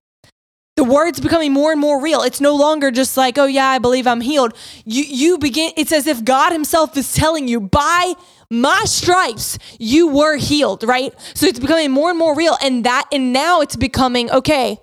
The 0.77 0.85
word's 0.85 1.21
becoming 1.21 1.53
more 1.53 1.71
and 1.71 1.81
more 1.81 2.01
real. 2.01 2.23
It's 2.23 2.41
no 2.41 2.57
longer 2.57 2.91
just 2.91 3.17
like, 3.17 3.37
oh 3.37 3.45
yeah, 3.45 3.69
I 3.69 3.79
believe 3.79 4.07
I'm 4.07 4.23
healed. 4.23 4.55
You 4.85 5.05
you 5.05 5.39
begin 5.39 5.73
it's 5.77 5.93
as 5.93 6.07
if 6.07 6.25
God 6.25 6.53
himself 6.53 6.97
is 6.97 7.13
telling 7.13 7.47
you 7.47 7.61
by 7.61 8.15
my 8.51 8.83
stripes 8.85 9.59
you 9.79 10.09
were 10.09 10.37
healed, 10.39 10.83
right? 10.85 11.13
So 11.35 11.47
it's 11.47 11.59
becoming 11.59 11.91
more 11.91 12.09
and 12.11 12.19
more 12.19 12.35
real 12.35 12.57
and 12.63 12.85
that 12.85 13.05
and 13.13 13.35
now 13.35 13.61
it's 13.61 13.77
becoming 13.77 14.31
okay. 14.31 14.79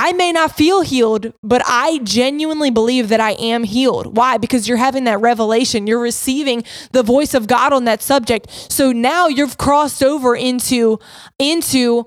I 0.00 0.12
may 0.12 0.30
not 0.30 0.56
feel 0.56 0.82
healed, 0.82 1.32
but 1.42 1.60
I 1.66 1.98
genuinely 2.04 2.70
believe 2.70 3.08
that 3.08 3.18
I 3.18 3.32
am 3.32 3.64
healed. 3.64 4.16
Why? 4.16 4.38
Because 4.38 4.68
you're 4.68 4.76
having 4.76 5.02
that 5.04 5.20
revelation. 5.20 5.88
You're 5.88 5.98
receiving 5.98 6.62
the 6.92 7.02
voice 7.02 7.34
of 7.34 7.48
God 7.48 7.72
on 7.72 7.84
that 7.86 8.00
subject. 8.00 8.48
So 8.70 8.92
now 8.92 9.26
you've 9.26 9.58
crossed 9.58 10.04
over 10.04 10.36
into 10.36 11.00
into 11.36 12.06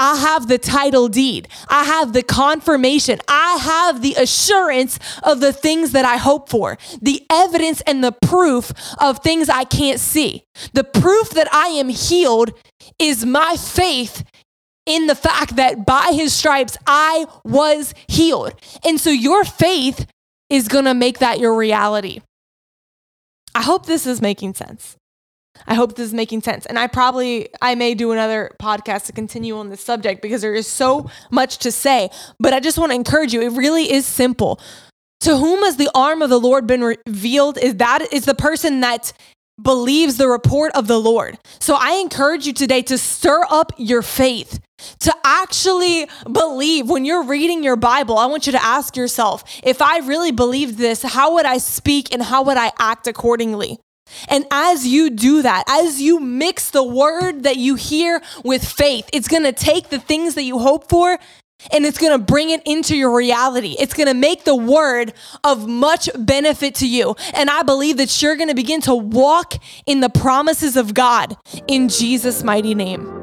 I 0.00 0.16
have 0.16 0.48
the 0.48 0.56
title 0.56 1.08
deed. 1.08 1.46
I 1.68 1.84
have 1.84 2.14
the 2.14 2.22
confirmation. 2.22 3.20
I 3.28 3.58
have 3.60 4.00
the 4.00 4.14
assurance 4.14 4.98
of 5.22 5.40
the 5.40 5.52
things 5.52 5.92
that 5.92 6.06
I 6.06 6.16
hope 6.16 6.48
for, 6.48 6.78
the 7.02 7.24
evidence 7.30 7.82
and 7.82 8.02
the 8.02 8.12
proof 8.12 8.72
of 8.98 9.18
things 9.18 9.50
I 9.50 9.64
can't 9.64 10.00
see. 10.00 10.44
The 10.72 10.84
proof 10.84 11.30
that 11.30 11.52
I 11.52 11.68
am 11.68 11.90
healed 11.90 12.52
is 12.98 13.26
my 13.26 13.56
faith 13.56 14.24
in 14.86 15.06
the 15.06 15.14
fact 15.14 15.56
that 15.56 15.84
by 15.84 16.12
his 16.14 16.32
stripes 16.32 16.78
I 16.86 17.26
was 17.44 17.92
healed. 18.08 18.54
And 18.84 18.98
so 18.98 19.10
your 19.10 19.44
faith 19.44 20.06
is 20.48 20.66
going 20.66 20.86
to 20.86 20.94
make 20.94 21.18
that 21.18 21.38
your 21.38 21.54
reality. 21.54 22.22
I 23.54 23.62
hope 23.62 23.84
this 23.84 24.06
is 24.06 24.22
making 24.22 24.54
sense. 24.54 24.96
I 25.66 25.74
hope 25.74 25.94
this 25.96 26.06
is 26.06 26.14
making 26.14 26.42
sense. 26.42 26.66
And 26.66 26.78
I 26.78 26.86
probably 26.86 27.48
I 27.60 27.74
may 27.74 27.94
do 27.94 28.12
another 28.12 28.50
podcast 28.60 29.06
to 29.06 29.12
continue 29.12 29.56
on 29.56 29.68
this 29.68 29.82
subject 29.82 30.22
because 30.22 30.42
there 30.42 30.54
is 30.54 30.66
so 30.66 31.10
much 31.30 31.58
to 31.58 31.72
say, 31.72 32.10
but 32.38 32.52
I 32.52 32.60
just 32.60 32.78
want 32.78 32.90
to 32.92 32.96
encourage 32.96 33.32
you. 33.32 33.42
It 33.42 33.52
really 33.52 33.92
is 33.92 34.06
simple. 34.06 34.60
To 35.20 35.36
whom 35.36 35.62
has 35.64 35.76
the 35.76 35.90
arm 35.94 36.22
of 36.22 36.30
the 36.30 36.40
Lord 36.40 36.66
been 36.66 36.82
revealed 36.82 37.58
is 37.58 37.76
that 37.76 38.10
is 38.12 38.24
the 38.24 38.34
person 38.34 38.80
that 38.80 39.12
believes 39.62 40.16
the 40.16 40.28
report 40.28 40.72
of 40.72 40.86
the 40.86 40.98
Lord. 40.98 41.38
So 41.58 41.76
I 41.78 41.96
encourage 41.96 42.46
you 42.46 42.54
today 42.54 42.80
to 42.82 42.96
stir 42.96 43.44
up 43.50 43.72
your 43.76 44.00
faith, 44.00 44.58
to 45.00 45.14
actually 45.22 46.08
believe. 46.32 46.88
When 46.88 47.04
you're 47.04 47.24
reading 47.24 47.62
your 47.62 47.76
Bible, 47.76 48.16
I 48.16 48.24
want 48.26 48.46
you 48.46 48.52
to 48.52 48.64
ask 48.64 48.96
yourself, 48.96 49.44
if 49.62 49.82
I 49.82 49.98
really 49.98 50.32
believed 50.32 50.78
this, 50.78 51.02
how 51.02 51.34
would 51.34 51.44
I 51.44 51.58
speak 51.58 52.12
and 52.14 52.22
how 52.22 52.42
would 52.44 52.56
I 52.56 52.72
act 52.78 53.06
accordingly? 53.06 53.78
And 54.28 54.46
as 54.50 54.86
you 54.86 55.10
do 55.10 55.42
that, 55.42 55.64
as 55.68 56.00
you 56.00 56.20
mix 56.20 56.70
the 56.70 56.84
word 56.84 57.42
that 57.44 57.56
you 57.56 57.74
hear 57.74 58.22
with 58.44 58.66
faith, 58.66 59.08
it's 59.12 59.28
going 59.28 59.44
to 59.44 59.52
take 59.52 59.88
the 59.88 59.98
things 59.98 60.34
that 60.34 60.44
you 60.44 60.58
hope 60.58 60.88
for 60.88 61.18
and 61.72 61.84
it's 61.84 61.98
going 61.98 62.18
to 62.18 62.24
bring 62.24 62.50
it 62.50 62.62
into 62.64 62.96
your 62.96 63.14
reality. 63.14 63.76
It's 63.78 63.92
going 63.92 64.06
to 64.06 64.14
make 64.14 64.44
the 64.44 64.56
word 64.56 65.12
of 65.44 65.68
much 65.68 66.08
benefit 66.18 66.76
to 66.76 66.88
you. 66.88 67.16
And 67.34 67.50
I 67.50 67.62
believe 67.62 67.98
that 67.98 68.22
you're 68.22 68.36
going 68.36 68.48
to 68.48 68.54
begin 68.54 68.80
to 68.82 68.94
walk 68.94 69.54
in 69.86 70.00
the 70.00 70.08
promises 70.08 70.76
of 70.76 70.94
God 70.94 71.36
in 71.68 71.88
Jesus' 71.88 72.42
mighty 72.42 72.74
name. 72.74 73.19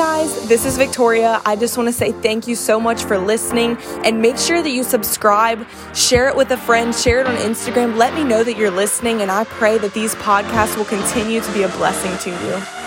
Guys, 0.00 0.48
this 0.48 0.64
is 0.64 0.78
Victoria. 0.78 1.42
I 1.44 1.56
just 1.56 1.76
want 1.76 1.86
to 1.90 1.92
say 1.92 2.12
thank 2.12 2.48
you 2.48 2.56
so 2.56 2.80
much 2.80 3.04
for 3.04 3.18
listening 3.18 3.76
and 4.02 4.22
make 4.22 4.38
sure 4.38 4.62
that 4.62 4.70
you 4.70 4.82
subscribe, 4.82 5.66
share 5.94 6.26
it 6.26 6.34
with 6.34 6.50
a 6.52 6.56
friend, 6.56 6.94
share 6.94 7.20
it 7.20 7.26
on 7.26 7.36
Instagram. 7.36 7.98
Let 7.98 8.14
me 8.14 8.24
know 8.24 8.42
that 8.42 8.56
you're 8.56 8.70
listening, 8.70 9.20
and 9.20 9.30
I 9.30 9.44
pray 9.44 9.76
that 9.76 9.92
these 9.92 10.14
podcasts 10.14 10.74
will 10.78 10.86
continue 10.86 11.42
to 11.42 11.52
be 11.52 11.64
a 11.64 11.68
blessing 11.68 12.16
to 12.32 12.46
you. 12.46 12.79